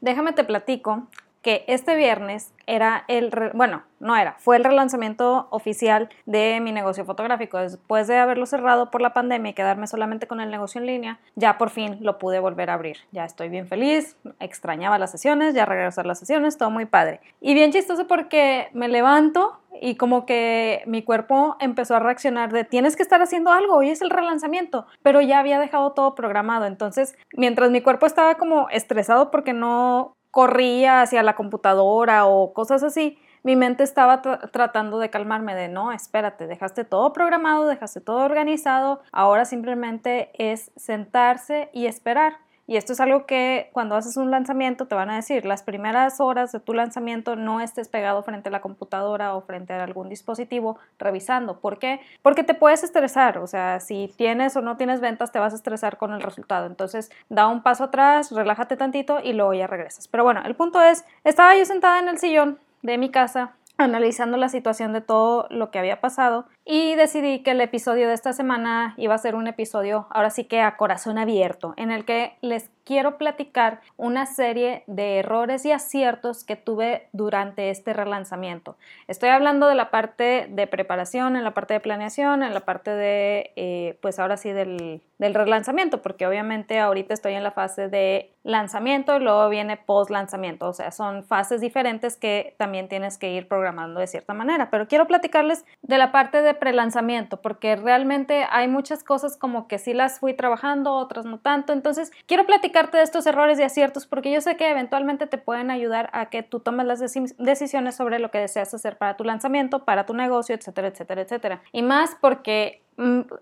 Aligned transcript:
Déjame 0.00 0.32
te 0.32 0.44
platico 0.44 1.08
que 1.42 1.64
este 1.68 1.94
viernes 1.96 2.52
era 2.66 3.04
el, 3.08 3.30
bueno, 3.54 3.82
no 4.00 4.16
era, 4.16 4.36
fue 4.38 4.56
el 4.56 4.64
relanzamiento 4.64 5.48
oficial 5.50 6.08
de 6.26 6.60
mi 6.60 6.72
negocio 6.72 7.04
fotográfico. 7.04 7.58
Después 7.58 8.06
de 8.06 8.18
haberlo 8.18 8.46
cerrado 8.46 8.90
por 8.90 9.00
la 9.00 9.12
pandemia 9.12 9.50
y 9.50 9.54
quedarme 9.54 9.86
solamente 9.86 10.26
con 10.26 10.40
el 10.40 10.50
negocio 10.50 10.80
en 10.80 10.86
línea, 10.86 11.20
ya 11.34 11.58
por 11.58 11.70
fin 11.70 11.98
lo 12.00 12.18
pude 12.18 12.40
volver 12.40 12.70
a 12.70 12.74
abrir. 12.74 12.98
Ya 13.12 13.24
estoy 13.24 13.48
bien 13.48 13.66
feliz, 13.66 14.16
extrañaba 14.40 14.98
las 14.98 15.10
sesiones, 15.10 15.54
ya 15.54 15.64
regresar 15.64 16.06
las 16.06 16.18
sesiones, 16.18 16.58
todo 16.58 16.70
muy 16.70 16.86
padre. 16.86 17.20
Y 17.40 17.54
bien 17.54 17.72
chistoso 17.72 18.06
porque 18.06 18.68
me 18.72 18.88
levanto 18.88 19.60
y 19.80 19.94
como 19.94 20.26
que 20.26 20.82
mi 20.86 21.02
cuerpo 21.02 21.56
empezó 21.60 21.96
a 21.96 22.00
reaccionar 22.00 22.52
de 22.52 22.64
tienes 22.64 22.96
que 22.96 23.02
estar 23.02 23.22
haciendo 23.22 23.52
algo, 23.52 23.76
hoy 23.76 23.90
es 23.90 24.02
el 24.02 24.10
relanzamiento, 24.10 24.86
pero 25.02 25.20
ya 25.20 25.38
había 25.38 25.58
dejado 25.58 25.92
todo 25.92 26.14
programado. 26.14 26.66
Entonces, 26.66 27.16
mientras 27.32 27.70
mi 27.70 27.80
cuerpo 27.80 28.06
estaba 28.06 28.34
como 28.34 28.68
estresado 28.70 29.30
porque 29.30 29.52
no 29.52 30.17
corría 30.30 31.02
hacia 31.02 31.22
la 31.22 31.34
computadora 31.34 32.26
o 32.26 32.52
cosas 32.52 32.82
así, 32.82 33.18
mi 33.42 33.56
mente 33.56 33.82
estaba 33.84 34.20
tratando 34.20 34.98
de 34.98 35.10
calmarme 35.10 35.54
de 35.54 35.68
no, 35.68 35.92
espérate, 35.92 36.46
dejaste 36.46 36.84
todo 36.84 37.12
programado, 37.12 37.66
dejaste 37.66 38.00
todo 38.00 38.24
organizado, 38.24 39.00
ahora 39.12 39.44
simplemente 39.44 40.30
es 40.34 40.70
sentarse 40.76 41.70
y 41.72 41.86
esperar. 41.86 42.38
Y 42.68 42.76
esto 42.76 42.92
es 42.92 43.00
algo 43.00 43.24
que 43.24 43.70
cuando 43.72 43.96
haces 43.96 44.18
un 44.18 44.30
lanzamiento 44.30 44.86
te 44.86 44.94
van 44.94 45.08
a 45.08 45.16
decir, 45.16 45.46
las 45.46 45.62
primeras 45.62 46.20
horas 46.20 46.52
de 46.52 46.60
tu 46.60 46.74
lanzamiento 46.74 47.34
no 47.34 47.62
estés 47.62 47.88
pegado 47.88 48.22
frente 48.22 48.50
a 48.50 48.52
la 48.52 48.60
computadora 48.60 49.34
o 49.34 49.40
frente 49.40 49.72
a 49.72 49.82
algún 49.82 50.10
dispositivo 50.10 50.78
revisando. 50.98 51.60
¿Por 51.60 51.78
qué? 51.78 52.00
Porque 52.20 52.44
te 52.44 52.52
puedes 52.52 52.84
estresar, 52.84 53.38
o 53.38 53.46
sea, 53.46 53.80
si 53.80 54.12
tienes 54.18 54.54
o 54.54 54.60
no 54.60 54.76
tienes 54.76 55.00
ventas 55.00 55.32
te 55.32 55.38
vas 55.38 55.54
a 55.54 55.56
estresar 55.56 55.96
con 55.96 56.12
el 56.12 56.20
resultado. 56.20 56.66
Entonces, 56.66 57.10
da 57.30 57.48
un 57.48 57.62
paso 57.62 57.84
atrás, 57.84 58.30
relájate 58.32 58.76
tantito 58.76 59.20
y 59.24 59.32
luego 59.32 59.54
ya 59.54 59.66
regresas. 59.66 60.06
Pero 60.06 60.24
bueno, 60.24 60.42
el 60.44 60.54
punto 60.54 60.82
es, 60.82 61.06
estaba 61.24 61.56
yo 61.56 61.64
sentada 61.64 62.00
en 62.00 62.08
el 62.08 62.18
sillón 62.18 62.58
de 62.82 62.98
mi 62.98 63.10
casa 63.10 63.54
analizando 63.78 64.36
la 64.36 64.48
situación 64.48 64.92
de 64.92 65.00
todo 65.00 65.46
lo 65.50 65.70
que 65.70 65.78
había 65.78 66.00
pasado 66.00 66.46
y 66.70 66.96
decidí 66.96 67.38
que 67.38 67.52
el 67.52 67.62
episodio 67.62 68.08
de 68.08 68.14
esta 68.14 68.34
semana 68.34 68.92
iba 68.98 69.14
a 69.14 69.18
ser 69.18 69.34
un 69.34 69.46
episodio 69.46 70.06
ahora 70.10 70.28
sí 70.28 70.44
que 70.44 70.60
a 70.60 70.76
corazón 70.76 71.16
abierto 71.16 71.72
en 71.78 71.90
el 71.90 72.04
que 72.04 72.36
les 72.42 72.68
quiero 72.88 73.18
platicar 73.18 73.80
una 73.96 74.24
serie 74.24 74.82
de 74.86 75.18
errores 75.18 75.66
y 75.66 75.72
aciertos 75.72 76.42
que 76.42 76.56
tuve 76.56 77.08
durante 77.12 77.68
este 77.68 77.92
relanzamiento. 77.92 78.76
Estoy 79.08 79.28
hablando 79.28 79.66
de 79.66 79.74
la 79.74 79.90
parte 79.90 80.46
de 80.48 80.66
preparación, 80.66 81.36
en 81.36 81.44
la 81.44 81.52
parte 81.52 81.74
de 81.74 81.80
planeación, 81.80 82.42
en 82.42 82.54
la 82.54 82.60
parte 82.60 82.90
de, 82.90 83.52
eh, 83.56 83.98
pues 84.00 84.18
ahora 84.18 84.38
sí, 84.38 84.52
del, 84.52 85.02
del 85.18 85.34
relanzamiento, 85.34 86.00
porque 86.00 86.26
obviamente 86.26 86.78
ahorita 86.78 87.12
estoy 87.12 87.34
en 87.34 87.42
la 87.42 87.50
fase 87.50 87.88
de 87.88 88.32
lanzamiento 88.42 89.14
y 89.16 89.20
luego 89.20 89.50
viene 89.50 89.76
post 89.76 90.10
lanzamiento, 90.10 90.66
o 90.66 90.72
sea, 90.72 90.90
son 90.90 91.24
fases 91.24 91.60
diferentes 91.60 92.16
que 92.16 92.54
también 92.56 92.88
tienes 92.88 93.18
que 93.18 93.32
ir 93.32 93.48
programando 93.48 94.00
de 94.00 94.06
cierta 94.06 94.32
manera, 94.32 94.70
pero 94.70 94.88
quiero 94.88 95.06
platicarles 95.06 95.66
de 95.82 95.98
la 95.98 96.10
parte 96.10 96.40
de 96.40 96.54
prelanzamiento, 96.58 97.40
porque 97.40 97.76
realmente 97.76 98.46
hay 98.50 98.68
muchas 98.68 99.04
cosas 99.04 99.36
como 99.36 99.68
que 99.68 99.78
sí 99.78 99.94
las 99.94 100.18
fui 100.18 100.34
trabajando, 100.34 100.92
otras 100.94 101.24
no 101.24 101.38
tanto, 101.38 101.72
entonces 101.72 102.12
quiero 102.26 102.46
platicar 102.46 102.90
de 102.90 103.02
estos 103.02 103.26
errores 103.26 103.58
y 103.58 103.62
aciertos 103.62 104.06
porque 104.06 104.30
yo 104.32 104.40
sé 104.40 104.56
que 104.56 104.70
eventualmente 104.70 105.26
te 105.26 105.38
pueden 105.38 105.70
ayudar 105.70 106.10
a 106.12 106.26
que 106.26 106.42
tú 106.42 106.60
tomes 106.60 106.86
las 106.86 107.00
decisiones 107.38 107.94
sobre 107.94 108.18
lo 108.18 108.30
que 108.30 108.38
deseas 108.38 108.72
hacer 108.74 108.96
para 108.96 109.16
tu 109.16 109.24
lanzamiento, 109.24 109.84
para 109.84 110.06
tu 110.06 110.14
negocio, 110.14 110.54
etcétera, 110.54 110.88
etcétera, 110.88 111.22
etcétera. 111.22 111.62
Y 111.72 111.82
más 111.82 112.16
porque 112.20 112.82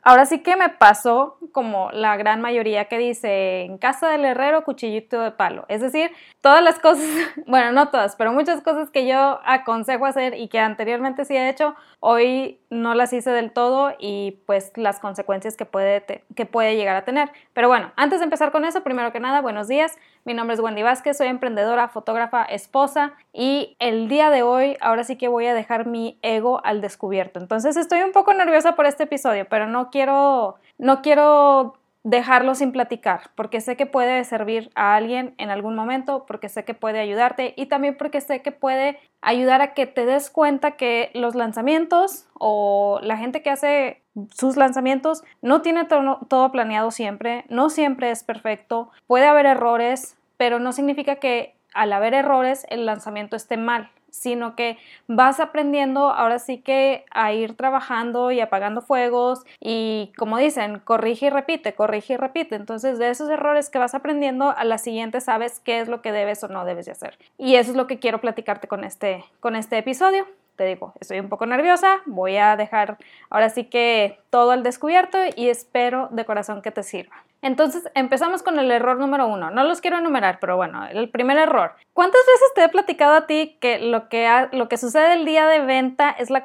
ahora 0.02 0.26
sí 0.26 0.40
que 0.40 0.54
me 0.54 0.68
pasó 0.68 1.38
como 1.52 1.90
la 1.90 2.16
gran 2.16 2.42
mayoría 2.42 2.86
que 2.86 2.98
dice 2.98 3.62
en 3.62 3.78
casa 3.78 4.10
del 4.10 4.26
herrero 4.26 4.64
cuchillito 4.64 5.20
de 5.22 5.30
palo. 5.30 5.64
Es 5.68 5.80
decir, 5.80 6.10
todas 6.42 6.62
las 6.62 6.78
cosas, 6.78 7.06
bueno, 7.46 7.72
no 7.72 7.88
todas, 7.88 8.16
pero 8.16 8.32
muchas 8.32 8.60
cosas 8.60 8.90
que 8.90 9.06
yo 9.06 9.40
aconsejo 9.44 10.04
hacer 10.04 10.34
y 10.34 10.48
que 10.48 10.58
anteriormente 10.58 11.24
sí 11.24 11.34
he 11.34 11.48
hecho, 11.48 11.74
hoy 12.00 12.60
no 12.68 12.94
las 12.94 13.12
hice 13.14 13.30
del 13.30 13.52
todo 13.52 13.94
y 13.98 14.42
pues 14.46 14.72
las 14.76 15.00
consecuencias 15.00 15.56
que 15.56 15.64
puede, 15.64 16.04
que 16.34 16.46
puede 16.46 16.76
llegar 16.76 16.96
a 16.96 17.04
tener. 17.04 17.30
Pero 17.54 17.68
bueno, 17.68 17.92
antes 17.96 18.20
de 18.20 18.24
empezar 18.24 18.52
con 18.52 18.64
eso, 18.66 18.82
primero 18.82 19.10
que 19.12 19.20
nada, 19.20 19.40
buenos 19.40 19.68
días. 19.68 19.96
Mi 20.26 20.34
nombre 20.34 20.54
es 20.54 20.60
Wendy 20.60 20.82
Vázquez, 20.82 21.18
soy 21.18 21.28
emprendedora, 21.28 21.86
fotógrafa, 21.86 22.42
esposa 22.42 23.12
y 23.32 23.76
el 23.78 24.08
día 24.08 24.28
de 24.28 24.42
hoy 24.42 24.76
ahora 24.80 25.04
sí 25.04 25.14
que 25.14 25.28
voy 25.28 25.46
a 25.46 25.54
dejar 25.54 25.86
mi 25.86 26.18
ego 26.20 26.60
al 26.64 26.80
descubierto. 26.80 27.38
Entonces 27.38 27.76
estoy 27.76 28.00
un 28.00 28.10
poco 28.10 28.34
nerviosa 28.34 28.74
por 28.74 28.86
este 28.86 29.04
episodio, 29.04 29.46
pero 29.48 29.68
no 29.68 29.88
quiero, 29.88 30.56
no 30.78 31.00
quiero 31.00 31.78
dejarlo 32.06 32.54
sin 32.54 32.70
platicar, 32.70 33.32
porque 33.34 33.60
sé 33.60 33.76
que 33.76 33.84
puede 33.84 34.22
servir 34.22 34.70
a 34.76 34.94
alguien 34.94 35.34
en 35.38 35.50
algún 35.50 35.74
momento, 35.74 36.24
porque 36.24 36.48
sé 36.48 36.64
que 36.64 36.72
puede 36.72 37.00
ayudarte 37.00 37.52
y 37.56 37.66
también 37.66 37.96
porque 37.96 38.20
sé 38.20 38.42
que 38.42 38.52
puede 38.52 39.00
ayudar 39.22 39.60
a 39.60 39.74
que 39.74 39.86
te 39.86 40.06
des 40.06 40.30
cuenta 40.30 40.76
que 40.76 41.10
los 41.14 41.34
lanzamientos 41.34 42.28
o 42.38 43.00
la 43.02 43.16
gente 43.16 43.42
que 43.42 43.50
hace 43.50 44.04
sus 44.32 44.56
lanzamientos 44.56 45.24
no 45.42 45.62
tiene 45.62 45.84
todo 45.84 46.52
planeado 46.52 46.92
siempre, 46.92 47.44
no 47.48 47.70
siempre 47.70 48.12
es 48.12 48.22
perfecto, 48.22 48.88
puede 49.08 49.26
haber 49.26 49.46
errores, 49.46 50.16
pero 50.36 50.60
no 50.60 50.70
significa 50.70 51.16
que 51.16 51.55
al 51.76 51.92
haber 51.92 52.14
errores 52.14 52.66
el 52.70 52.86
lanzamiento 52.86 53.36
esté 53.36 53.56
mal 53.56 53.90
sino 54.16 54.56
que 54.56 54.78
vas 55.06 55.40
aprendiendo 55.40 56.10
ahora 56.10 56.38
sí 56.38 56.58
que 56.58 57.04
a 57.10 57.32
ir 57.32 57.54
trabajando 57.54 58.30
y 58.30 58.40
apagando 58.40 58.80
fuegos 58.80 59.44
y 59.60 60.12
como 60.16 60.38
dicen, 60.38 60.80
corrige 60.80 61.26
y 61.26 61.30
repite, 61.30 61.74
corrige 61.74 62.14
y 62.14 62.16
repite. 62.16 62.54
Entonces 62.54 62.98
de 62.98 63.10
esos 63.10 63.28
errores 63.28 63.68
que 63.70 63.78
vas 63.78 63.94
aprendiendo, 63.94 64.54
a 64.56 64.64
la 64.64 64.78
siguiente 64.78 65.20
sabes 65.20 65.60
qué 65.60 65.80
es 65.80 65.88
lo 65.88 66.02
que 66.02 66.12
debes 66.12 66.42
o 66.44 66.48
no 66.48 66.64
debes 66.64 66.86
de 66.86 66.92
hacer. 66.92 67.18
Y 67.38 67.56
eso 67.56 67.70
es 67.72 67.76
lo 67.76 67.86
que 67.86 67.98
quiero 67.98 68.20
platicarte 68.20 68.68
con 68.68 68.84
este, 68.84 69.24
con 69.40 69.54
este 69.56 69.78
episodio 69.78 70.26
te 70.56 70.64
digo, 70.64 70.94
estoy 71.00 71.20
un 71.20 71.28
poco 71.28 71.44
nerviosa, 71.44 72.00
voy 72.06 72.38
a 72.38 72.56
dejar 72.56 72.96
ahora 73.28 73.50
sí 73.50 73.64
que 73.64 74.18
todo 74.30 74.52
al 74.52 74.62
descubierto 74.62 75.18
y 75.36 75.50
espero 75.50 76.08
de 76.10 76.24
corazón 76.24 76.62
que 76.62 76.70
te 76.70 76.82
sirva. 76.82 77.25
Entonces 77.42 77.84
empezamos 77.94 78.42
con 78.42 78.58
el 78.58 78.70
error 78.70 78.98
número 78.98 79.26
uno. 79.26 79.50
No 79.50 79.64
los 79.64 79.80
quiero 79.80 79.98
enumerar, 79.98 80.38
pero 80.40 80.56
bueno, 80.56 80.86
el 80.86 81.10
primer 81.10 81.38
error. 81.38 81.72
¿Cuántas 81.92 82.20
veces 82.26 82.54
te 82.54 82.64
he 82.64 82.68
platicado 82.68 83.14
a 83.14 83.26
ti 83.26 83.56
que 83.60 83.78
lo 83.78 84.08
que, 84.08 84.28
lo 84.52 84.68
que 84.68 84.76
sucede 84.76 85.14
el 85.14 85.24
día 85.24 85.46
de 85.46 85.60
venta 85.60 86.10
es 86.10 86.30
la 86.30 86.42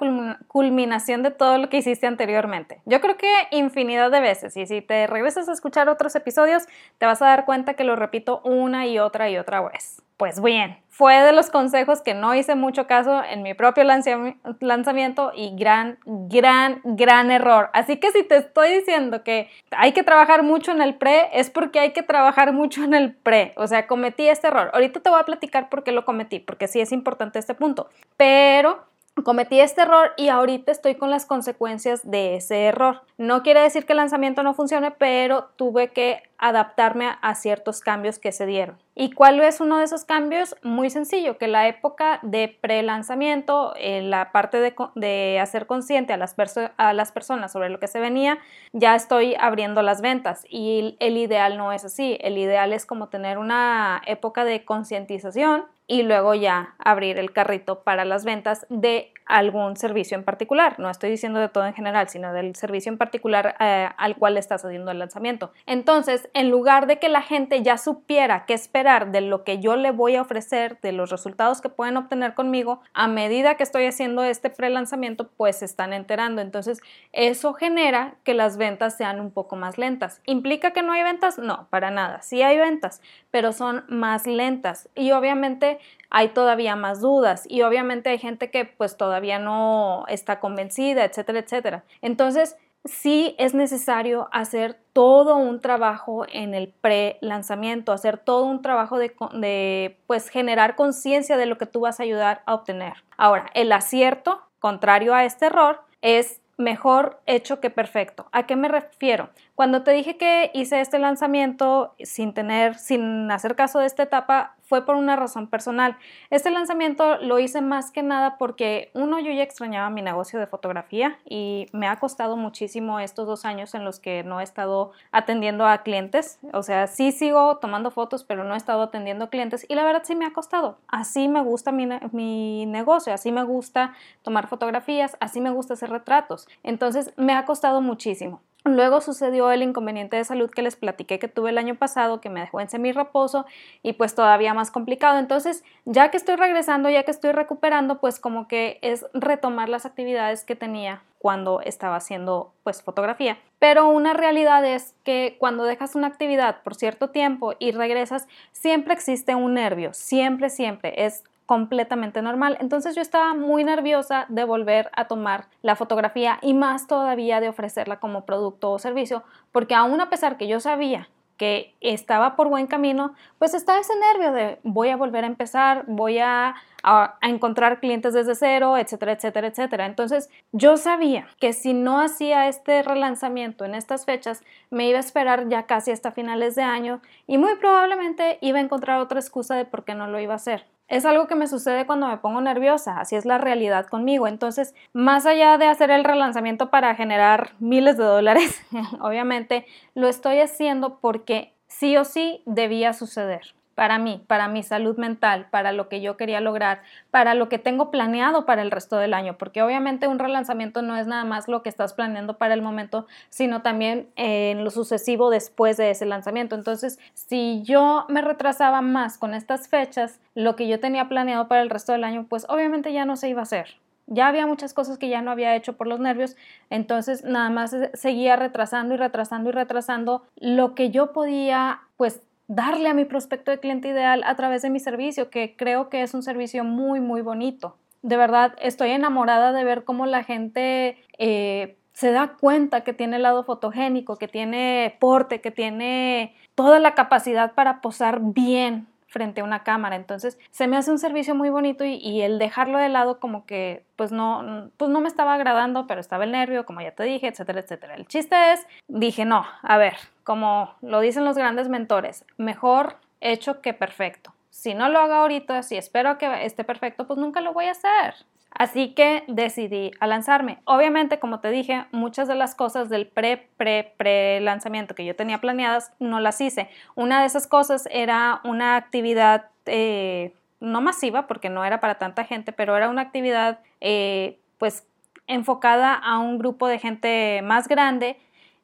culminación 0.47 1.23
de 1.23 1.31
todo 1.31 1.57
lo 1.57 1.69
que 1.69 1.77
hiciste 1.77 2.07
anteriormente? 2.07 2.81
Yo 2.85 3.01
creo 3.01 3.17
que 3.17 3.31
infinidad 3.51 4.11
de 4.11 4.21
veces 4.21 4.55
y 4.57 4.65
si 4.65 4.81
te 4.81 5.07
regresas 5.07 5.49
a 5.49 5.53
escuchar 5.53 5.89
otros 5.89 6.15
episodios 6.15 6.67
te 6.97 7.05
vas 7.05 7.21
a 7.21 7.25
dar 7.25 7.45
cuenta 7.45 7.73
que 7.73 7.83
lo 7.83 7.95
repito 7.95 8.41
una 8.43 8.87
y 8.87 8.99
otra 8.99 9.29
y 9.29 9.37
otra 9.37 9.61
vez. 9.61 10.01
Pues 10.21 10.39
bien, 10.39 10.77
fue 10.87 11.19
de 11.19 11.33
los 11.33 11.49
consejos 11.49 12.03
que 12.03 12.13
no 12.13 12.35
hice 12.35 12.53
mucho 12.53 12.85
caso 12.85 13.23
en 13.23 13.41
mi 13.41 13.55
propio 13.55 13.83
lanzamiento 13.83 15.31
y 15.33 15.55
gran, 15.55 15.97
gran, 16.05 16.79
gran 16.83 17.31
error. 17.31 17.71
Así 17.73 17.97
que 17.97 18.11
si 18.11 18.21
te 18.21 18.37
estoy 18.37 18.71
diciendo 18.71 19.23
que 19.23 19.49
hay 19.71 19.93
que 19.93 20.03
trabajar 20.03 20.43
mucho 20.43 20.73
en 20.73 20.83
el 20.83 20.93
pre, 20.93 21.29
es 21.33 21.49
porque 21.49 21.79
hay 21.79 21.93
que 21.93 22.03
trabajar 22.03 22.53
mucho 22.53 22.83
en 22.83 22.93
el 22.93 23.15
pre. 23.15 23.53
O 23.57 23.65
sea, 23.65 23.87
cometí 23.87 24.27
este 24.27 24.49
error. 24.49 24.69
Ahorita 24.75 24.99
te 24.99 25.09
voy 25.09 25.19
a 25.19 25.25
platicar 25.25 25.69
por 25.69 25.83
qué 25.83 25.91
lo 25.91 26.05
cometí, 26.05 26.37
porque 26.37 26.67
sí 26.67 26.79
es 26.79 26.91
importante 26.91 27.39
este 27.39 27.55
punto. 27.55 27.89
Pero 28.15 28.85
cometí 29.23 29.59
este 29.59 29.81
error 29.81 30.13
y 30.17 30.29
ahorita 30.29 30.71
estoy 30.71 30.95
con 30.95 31.09
las 31.09 31.25
consecuencias 31.25 32.09
de 32.09 32.35
ese 32.35 32.65
error. 32.65 33.01
No 33.17 33.43
quiere 33.43 33.61
decir 33.61 33.85
que 33.85 33.93
el 33.93 33.97
lanzamiento 33.97 34.41
no 34.41 34.53
funcione, 34.53 34.91
pero 34.91 35.49
tuve 35.57 35.89
que 35.89 36.23
adaptarme 36.37 37.11
a 37.21 37.35
ciertos 37.35 37.81
cambios 37.81 38.17
que 38.17 38.31
se 38.31 38.47
dieron. 38.47 38.77
¿Y 38.95 39.11
cuál 39.11 39.39
es 39.41 39.61
uno 39.61 39.77
de 39.77 39.83
esos 39.83 40.05
cambios? 40.05 40.55
Muy 40.63 40.89
sencillo, 40.89 41.37
que 41.37 41.47
la 41.47 41.67
época 41.67 42.19
de 42.23 42.57
pre-lanzamiento, 42.61 43.73
eh, 43.77 44.01
la 44.01 44.31
parte 44.31 44.59
de, 44.95 45.39
hacer 45.39 45.67
consciente 45.67 46.13
a 46.13 46.17
las, 46.17 46.35
a 46.77 46.93
las 46.93 47.11
personas 47.11 47.51
sobre 47.51 47.69
lo 47.69 47.79
que 47.79 47.87
se 47.87 47.99
venía, 47.99 48.39
ya 48.73 48.95
estoy 48.95 49.35
abriendo 49.39 49.81
las 49.81 50.01
ventas 50.01 50.43
y 50.49 50.97
el 50.99 51.17
ideal 51.17 51.57
no 51.57 51.71
es 51.71 51.85
así, 51.85 52.17
el 52.21 52.37
ideal 52.37 52.73
es 52.73 52.85
como 52.85 53.09
tener 53.09 53.37
una 53.37 54.01
época 54.05 54.43
de 54.43 54.65
concientización 54.65 55.65
y 55.91 56.03
luego 56.03 56.33
ya 56.33 56.73
abrir 56.79 57.19
el 57.19 57.33
carrito 57.33 57.83
para 57.83 58.05
las 58.05 58.23
ventas 58.23 58.65
de 58.69 59.11
algún 59.25 59.75
servicio 59.75 60.17
en 60.17 60.23
particular. 60.23 60.79
No 60.79 60.89
estoy 60.89 61.09
diciendo 61.09 61.39
de 61.39 61.49
todo 61.49 61.65
en 61.65 61.73
general, 61.73 62.07
sino 62.07 62.31
del 62.31 62.55
servicio 62.55 62.91
en 62.91 62.97
particular 62.97 63.55
eh, 63.59 63.89
al 63.97 64.15
cual 64.15 64.37
estás 64.37 64.63
haciendo 64.63 64.91
el 64.91 64.99
lanzamiento. 64.99 65.51
Entonces, 65.65 66.29
en 66.33 66.49
lugar 66.49 66.87
de 66.87 66.97
que 66.97 67.09
la 67.09 67.21
gente 67.21 67.61
ya 67.61 67.77
supiera 67.77 68.45
qué 68.45 68.53
esperar 68.53 69.11
de 69.11 69.19
lo 69.19 69.43
que 69.43 69.59
yo 69.59 69.75
le 69.75 69.91
voy 69.91 70.15
a 70.15 70.21
ofrecer, 70.21 70.79
de 70.81 70.93
los 70.93 71.09
resultados 71.09 71.59
que 71.59 71.67
pueden 71.67 71.97
obtener 71.97 72.35
conmigo, 72.35 72.81
a 72.93 73.07
medida 73.07 73.55
que 73.55 73.63
estoy 73.63 73.85
haciendo 73.85 74.23
este 74.23 74.49
pre-lanzamiento, 74.49 75.29
pues 75.35 75.57
se 75.57 75.65
están 75.65 75.91
enterando. 75.91 76.41
Entonces, 76.41 76.79
eso 77.11 77.53
genera 77.53 78.15
que 78.23 78.33
las 78.33 78.55
ventas 78.55 78.95
sean 78.95 79.19
un 79.19 79.31
poco 79.31 79.57
más 79.57 79.77
lentas. 79.77 80.21
¿Implica 80.25 80.71
que 80.71 80.83
no 80.83 80.93
hay 80.93 81.03
ventas? 81.03 81.37
No, 81.37 81.67
para 81.69 81.91
nada. 81.91 82.21
Sí 82.21 82.41
hay 82.41 82.57
ventas, 82.57 83.01
pero 83.29 83.51
son 83.51 83.83
más 83.89 84.25
lentas. 84.25 84.89
Y 84.95 85.11
obviamente 85.11 85.80
hay 86.09 86.29
todavía 86.29 86.75
más 86.75 87.01
dudas 87.01 87.45
y 87.47 87.61
obviamente 87.61 88.09
hay 88.09 88.17
gente 88.17 88.51
que 88.51 88.65
pues 88.65 88.97
todavía 88.97 89.39
no 89.39 90.05
está 90.07 90.39
convencida, 90.39 91.05
etcétera, 91.05 91.39
etcétera. 91.39 91.83
Entonces, 92.01 92.57
sí 92.85 93.35
es 93.37 93.53
necesario 93.53 94.27
hacer 94.31 94.79
todo 94.93 95.35
un 95.35 95.61
trabajo 95.61 96.25
en 96.29 96.53
el 96.53 96.69
pre-lanzamiento, 96.69 97.91
hacer 97.91 98.17
todo 98.17 98.45
un 98.45 98.61
trabajo 98.61 98.97
de, 98.97 99.15
de 99.33 99.97
pues 100.07 100.29
generar 100.29 100.75
conciencia 100.75 101.37
de 101.37 101.45
lo 101.45 101.57
que 101.57 101.65
tú 101.65 101.81
vas 101.81 101.99
a 101.99 102.03
ayudar 102.03 102.41
a 102.45 102.55
obtener. 102.55 102.93
Ahora, 103.17 103.47
el 103.53 103.71
acierto, 103.71 104.41
contrario 104.59 105.13
a 105.13 105.25
este 105.25 105.47
error, 105.47 105.81
es 106.01 106.41
mejor 106.57 107.19
hecho 107.25 107.59
que 107.59 107.69
perfecto. 107.69 108.27
¿A 108.31 108.45
qué 108.45 108.55
me 108.55 108.67
refiero? 108.67 109.29
Cuando 109.61 109.83
te 109.83 109.91
dije 109.91 110.17
que 110.17 110.49
hice 110.55 110.81
este 110.81 110.97
lanzamiento 110.97 111.93
sin 111.99 112.33
tener, 112.33 112.79
sin 112.79 113.29
hacer 113.29 113.55
caso 113.55 113.77
de 113.77 113.85
esta 113.85 114.01
etapa, 114.01 114.55
fue 114.63 114.87
por 114.87 114.95
una 114.95 115.15
razón 115.15 115.45
personal. 115.45 115.97
Este 116.31 116.49
lanzamiento 116.49 117.17
lo 117.17 117.37
hice 117.37 117.61
más 117.61 117.91
que 117.91 118.01
nada 118.01 118.39
porque, 118.39 118.89
uno, 118.95 119.19
yo 119.19 119.31
ya 119.31 119.43
extrañaba 119.43 119.91
mi 119.91 120.01
negocio 120.01 120.39
de 120.39 120.47
fotografía 120.47 121.19
y 121.29 121.67
me 121.73 121.87
ha 121.87 121.99
costado 121.99 122.37
muchísimo 122.37 122.99
estos 122.99 123.27
dos 123.27 123.45
años 123.45 123.75
en 123.75 123.85
los 123.85 123.99
que 123.99 124.23
no 124.23 124.39
he 124.39 124.43
estado 124.43 124.93
atendiendo 125.11 125.67
a 125.67 125.83
clientes. 125.83 126.39
O 126.53 126.63
sea, 126.63 126.87
sí 126.87 127.11
sigo 127.11 127.57
tomando 127.57 127.91
fotos, 127.91 128.23
pero 128.23 128.43
no 128.43 128.55
he 128.55 128.57
estado 128.57 128.81
atendiendo 128.81 129.29
clientes 129.29 129.63
y 129.69 129.75
la 129.75 129.83
verdad 129.83 130.01
sí 130.05 130.15
me 130.15 130.25
ha 130.25 130.33
costado. 130.33 130.79
Así 130.87 131.27
me 131.27 131.43
gusta 131.43 131.71
mi, 131.71 131.87
mi 132.13 132.65
negocio, 132.65 133.13
así 133.13 133.31
me 133.31 133.43
gusta 133.43 133.93
tomar 134.23 134.47
fotografías, 134.47 135.17
así 135.19 135.39
me 135.39 135.51
gusta 135.51 135.75
hacer 135.75 135.91
retratos. 135.91 136.47
Entonces 136.63 137.13
me 137.15 137.33
ha 137.33 137.45
costado 137.45 137.81
muchísimo. 137.81 138.41
Luego 138.63 139.01
sucedió 139.01 139.51
el 139.51 139.63
inconveniente 139.63 140.17
de 140.17 140.23
salud 140.23 140.51
que 140.51 140.61
les 140.61 140.75
platiqué 140.75 141.17
que 141.17 141.27
tuve 141.27 141.49
el 141.49 141.57
año 141.57 141.75
pasado, 141.75 142.21
que 142.21 142.29
me 142.29 142.41
dejó 142.41 142.61
en 142.61 142.69
semi-reposo 142.69 143.45
y 143.81 143.93
pues 143.93 144.13
todavía 144.13 144.53
más 144.53 144.69
complicado. 144.69 145.17
Entonces, 145.17 145.63
ya 145.85 146.11
que 146.11 146.17
estoy 146.17 146.35
regresando, 146.35 146.87
ya 146.89 147.01
que 147.03 147.11
estoy 147.11 147.31
recuperando, 147.31 147.99
pues 147.99 148.19
como 148.19 148.47
que 148.47 148.77
es 148.83 149.05
retomar 149.13 149.67
las 149.67 149.87
actividades 149.87 150.43
que 150.43 150.55
tenía 150.55 151.01
cuando 151.17 151.61
estaba 151.61 151.95
haciendo 151.95 152.53
pues 152.63 152.83
fotografía. 152.83 153.39
Pero 153.57 153.89
una 153.89 154.13
realidad 154.13 154.63
es 154.63 154.93
que 155.03 155.37
cuando 155.39 155.63
dejas 155.63 155.95
una 155.95 156.07
actividad 156.07 156.61
por 156.63 156.75
cierto 156.75 157.09
tiempo 157.09 157.53
y 157.57 157.71
regresas, 157.71 158.27
siempre 158.51 158.93
existe 158.93 159.33
un 159.33 159.55
nervio, 159.55 159.93
siempre, 159.93 160.49
siempre. 160.51 161.05
Es 161.05 161.23
completamente 161.51 162.21
normal. 162.21 162.55
Entonces 162.61 162.95
yo 162.95 163.01
estaba 163.01 163.33
muy 163.33 163.65
nerviosa 163.65 164.25
de 164.29 164.45
volver 164.45 164.89
a 164.93 165.09
tomar 165.09 165.47
la 165.61 165.75
fotografía 165.75 166.39
y 166.41 166.53
más 166.53 166.87
todavía 166.87 167.41
de 167.41 167.49
ofrecerla 167.49 167.99
como 167.99 168.23
producto 168.23 168.71
o 168.71 168.79
servicio, 168.79 169.23
porque 169.51 169.75
aún 169.75 169.99
a 169.99 170.09
pesar 170.09 170.37
que 170.37 170.47
yo 170.47 170.61
sabía 170.61 171.09
que 171.35 171.75
estaba 171.81 172.37
por 172.37 172.47
buen 172.47 172.67
camino, 172.67 173.15
pues 173.37 173.53
estaba 173.53 173.79
ese 173.81 173.91
nervio 173.99 174.31
de 174.31 174.59
voy 174.63 174.89
a 174.91 174.95
volver 174.95 175.25
a 175.25 175.27
empezar, 175.27 175.83
voy 175.87 176.19
a, 176.19 176.55
a, 176.83 177.17
encontrar 177.21 177.81
clientes 177.81 178.13
desde 178.13 178.35
cero, 178.35 178.77
etcétera, 178.77 179.11
etcétera, 179.11 179.47
etcétera. 179.47 179.85
Entonces 179.87 180.29
yo 180.53 180.77
sabía 180.77 181.27
que 181.37 181.51
si 181.51 181.73
no 181.73 181.99
hacía 181.99 182.47
este 182.47 182.81
relanzamiento 182.81 183.65
en 183.65 183.75
estas 183.75 184.05
fechas, 184.05 184.41
me 184.69 184.87
iba 184.87 184.99
a 184.99 185.01
esperar 185.01 185.49
ya 185.49 185.65
casi 185.65 185.91
hasta 185.91 186.13
finales 186.13 186.55
de 186.55 186.63
año 186.63 187.01
y 187.27 187.37
muy 187.37 187.55
probablemente 187.55 188.37
iba 188.39 188.59
a 188.59 188.61
encontrar 188.61 189.01
otra 189.01 189.19
excusa 189.19 189.55
de 189.55 189.65
por 189.65 189.83
qué 189.83 189.95
no 189.95 190.07
lo 190.07 190.17
iba 190.17 190.31
a 190.31 190.37
hacer. 190.37 190.65
Es 190.91 191.05
algo 191.05 191.25
que 191.25 191.35
me 191.35 191.47
sucede 191.47 191.85
cuando 191.85 192.09
me 192.09 192.17
pongo 192.17 192.41
nerviosa, 192.41 192.99
así 192.99 193.15
es 193.15 193.23
la 193.23 193.37
realidad 193.37 193.85
conmigo. 193.85 194.27
Entonces, 194.27 194.75
más 194.91 195.25
allá 195.25 195.57
de 195.57 195.65
hacer 195.65 195.89
el 195.89 196.03
relanzamiento 196.03 196.69
para 196.69 196.95
generar 196.95 197.51
miles 197.59 197.95
de 197.95 198.03
dólares, 198.03 198.61
obviamente 198.99 199.65
lo 199.95 200.09
estoy 200.09 200.41
haciendo 200.41 200.99
porque 200.99 201.53
sí 201.67 201.95
o 201.95 202.03
sí 202.03 202.43
debía 202.45 202.91
suceder 202.91 203.55
para 203.75 203.97
mí, 203.97 204.23
para 204.27 204.47
mi 204.47 204.63
salud 204.63 204.97
mental, 204.97 205.47
para 205.49 205.71
lo 205.71 205.89
que 205.89 206.01
yo 206.01 206.17
quería 206.17 206.41
lograr, 206.41 206.81
para 207.09 207.33
lo 207.33 207.49
que 207.49 207.57
tengo 207.57 207.91
planeado 207.91 208.45
para 208.45 208.61
el 208.61 208.71
resto 208.71 208.97
del 208.97 209.13
año, 209.13 209.37
porque 209.37 209.61
obviamente 209.61 210.07
un 210.07 210.19
relanzamiento 210.19 210.81
no 210.81 210.97
es 210.97 211.07
nada 211.07 211.23
más 211.23 211.47
lo 211.47 211.63
que 211.63 211.69
estás 211.69 211.93
planeando 211.93 212.37
para 212.37 212.53
el 212.53 212.61
momento, 212.61 213.07
sino 213.29 213.61
también 213.61 214.09
en 214.15 214.63
lo 214.63 214.69
sucesivo 214.69 215.29
después 215.29 215.77
de 215.77 215.91
ese 215.91 216.05
lanzamiento. 216.05 216.55
Entonces, 216.55 216.99
si 217.13 217.61
yo 217.63 218.05
me 218.09 218.21
retrasaba 218.21 218.81
más 218.81 219.17
con 219.17 219.33
estas 219.33 219.67
fechas, 219.67 220.19
lo 220.35 220.55
que 220.55 220.67
yo 220.67 220.79
tenía 220.79 221.07
planeado 221.09 221.47
para 221.47 221.61
el 221.61 221.69
resto 221.69 221.91
del 221.91 222.03
año, 222.03 222.25
pues 222.29 222.45
obviamente 222.49 222.93
ya 222.93 223.05
no 223.05 223.15
se 223.15 223.29
iba 223.29 223.39
a 223.41 223.43
hacer. 223.43 223.77
Ya 224.07 224.27
había 224.27 224.45
muchas 224.45 224.73
cosas 224.73 224.97
que 224.97 225.07
ya 225.07 225.21
no 225.21 225.31
había 225.31 225.55
hecho 225.55 225.77
por 225.77 225.87
los 225.87 226.01
nervios, 226.01 226.35
entonces 226.69 227.23
nada 227.23 227.49
más 227.49 227.73
seguía 227.93 228.35
retrasando 228.35 228.93
y 228.93 228.97
retrasando 228.97 229.49
y 229.49 229.53
retrasando 229.53 230.23
lo 230.35 230.75
que 230.75 230.89
yo 230.89 231.13
podía 231.13 231.81
pues 231.95 232.21
darle 232.51 232.89
a 232.89 232.93
mi 232.93 233.05
prospecto 233.05 233.49
de 233.49 233.61
cliente 233.61 233.87
ideal 233.87 234.23
a 234.25 234.35
través 234.35 234.61
de 234.61 234.69
mi 234.69 234.81
servicio, 234.81 235.29
que 235.29 235.55
creo 235.55 235.87
que 235.89 236.01
es 236.01 236.13
un 236.13 236.21
servicio 236.21 236.65
muy, 236.65 236.99
muy 236.99 237.21
bonito. 237.21 237.77
De 238.01 238.17
verdad, 238.17 238.55
estoy 238.61 238.89
enamorada 238.89 239.53
de 239.53 239.63
ver 239.63 239.85
cómo 239.85 240.05
la 240.05 240.23
gente 240.23 240.97
eh, 241.17 241.77
se 241.93 242.11
da 242.11 242.35
cuenta 242.37 242.81
que 242.81 242.91
tiene 242.91 243.19
lado 243.19 243.45
fotogénico, 243.45 244.17
que 244.17 244.27
tiene 244.27 244.97
porte, 244.99 245.39
que 245.39 245.51
tiene 245.51 246.35
toda 246.53 246.79
la 246.79 246.93
capacidad 246.93 247.53
para 247.53 247.79
posar 247.79 248.19
bien 248.21 248.85
frente 249.11 249.41
a 249.41 249.43
una 249.43 249.63
cámara. 249.63 249.97
Entonces 249.97 250.39
se 250.51 250.67
me 250.67 250.77
hace 250.77 250.89
un 250.89 250.97
servicio 250.97 251.35
muy 251.35 251.49
bonito 251.49 251.83
y, 251.83 252.21
el 252.21 252.39
dejarlo 252.39 252.77
de 252.77 252.89
lado 252.89 253.19
como 253.19 253.45
que 253.45 253.83
pues 253.97 254.11
no, 254.11 254.71
pues 254.77 254.89
no 254.89 255.01
me 255.01 255.07
estaba 255.07 255.33
agradando, 255.33 255.85
pero 255.85 255.99
estaba 255.99 256.23
el 256.23 256.31
nervio, 256.31 256.65
como 256.65 256.81
ya 256.81 256.91
te 256.91 257.03
dije, 257.03 257.27
etcétera, 257.27 257.59
etcétera. 257.59 257.95
El 257.95 258.07
chiste 258.07 258.53
es, 258.53 258.65
dije, 258.87 259.25
no, 259.25 259.45
a 259.61 259.77
ver, 259.77 259.95
como 260.23 260.75
lo 260.81 261.01
dicen 261.01 261.25
los 261.25 261.37
grandes 261.37 261.67
mentores, 261.67 262.25
mejor 262.37 262.95
hecho 263.19 263.61
que 263.61 263.73
perfecto. 263.73 264.33
Si 264.49 264.73
no 264.73 264.89
lo 264.89 264.99
hago 264.99 265.13
ahorita, 265.13 265.61
si 265.63 265.75
espero 265.77 266.17
que 266.17 266.45
esté 266.45 266.63
perfecto, 266.63 267.05
pues 267.05 267.19
nunca 267.19 267.41
lo 267.41 267.53
voy 267.53 267.65
a 267.65 267.71
hacer. 267.71 268.15
Así 268.51 268.93
que 268.93 269.23
decidí 269.27 269.91
a 269.99 270.07
lanzarme. 270.07 270.59
Obviamente, 270.65 271.19
como 271.19 271.39
te 271.39 271.49
dije, 271.49 271.85
muchas 271.91 272.27
de 272.27 272.35
las 272.35 272.53
cosas 272.53 272.89
del 272.89 273.07
pre, 273.07 273.49
pre, 273.57 273.93
pre 273.97 274.39
lanzamiento 274.41 274.93
que 274.93 275.05
yo 275.05 275.15
tenía 275.15 275.39
planeadas 275.39 275.93
no 275.99 276.19
las 276.19 276.41
hice. 276.41 276.69
Una 276.95 277.21
de 277.21 277.27
esas 277.27 277.47
cosas 277.47 277.87
era 277.91 278.41
una 278.43 278.75
actividad 278.75 279.47
eh, 279.65 280.33
no 280.59 280.81
masiva, 280.81 281.27
porque 281.27 281.49
no 281.49 281.63
era 281.65 281.79
para 281.79 281.95
tanta 281.95 282.23
gente, 282.25 282.51
pero 282.51 282.75
era 282.75 282.89
una 282.89 283.01
actividad 283.01 283.59
eh, 283.79 284.37
pues 284.57 284.85
enfocada 285.27 285.93
a 285.93 286.19
un 286.19 286.37
grupo 286.37 286.67
de 286.67 286.77
gente 286.77 287.41
más 287.43 287.67
grande, 287.67 288.17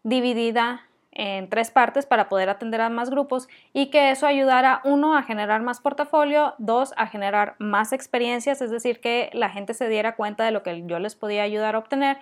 dividida 0.03 0.86
en 1.17 1.49
tres 1.49 1.71
partes 1.71 2.05
para 2.05 2.29
poder 2.29 2.47
atender 2.47 2.79
a 2.79 2.89
más 2.89 3.09
grupos 3.09 3.49
y 3.73 3.87
que 3.87 4.11
eso 4.11 4.27
ayudara, 4.27 4.81
uno, 4.83 5.17
a 5.17 5.23
generar 5.23 5.63
más 5.63 5.81
portafolio, 5.81 6.53
dos, 6.59 6.93
a 6.95 7.07
generar 7.07 7.55
más 7.57 7.91
experiencias, 7.91 8.61
es 8.61 8.69
decir, 8.69 9.01
que 9.01 9.31
la 9.33 9.49
gente 9.49 9.73
se 9.73 9.89
diera 9.89 10.15
cuenta 10.15 10.45
de 10.45 10.51
lo 10.51 10.61
que 10.61 10.83
yo 10.85 10.99
les 10.99 11.15
podía 11.15 11.41
ayudar 11.41 11.73
a 11.73 11.79
obtener 11.79 12.17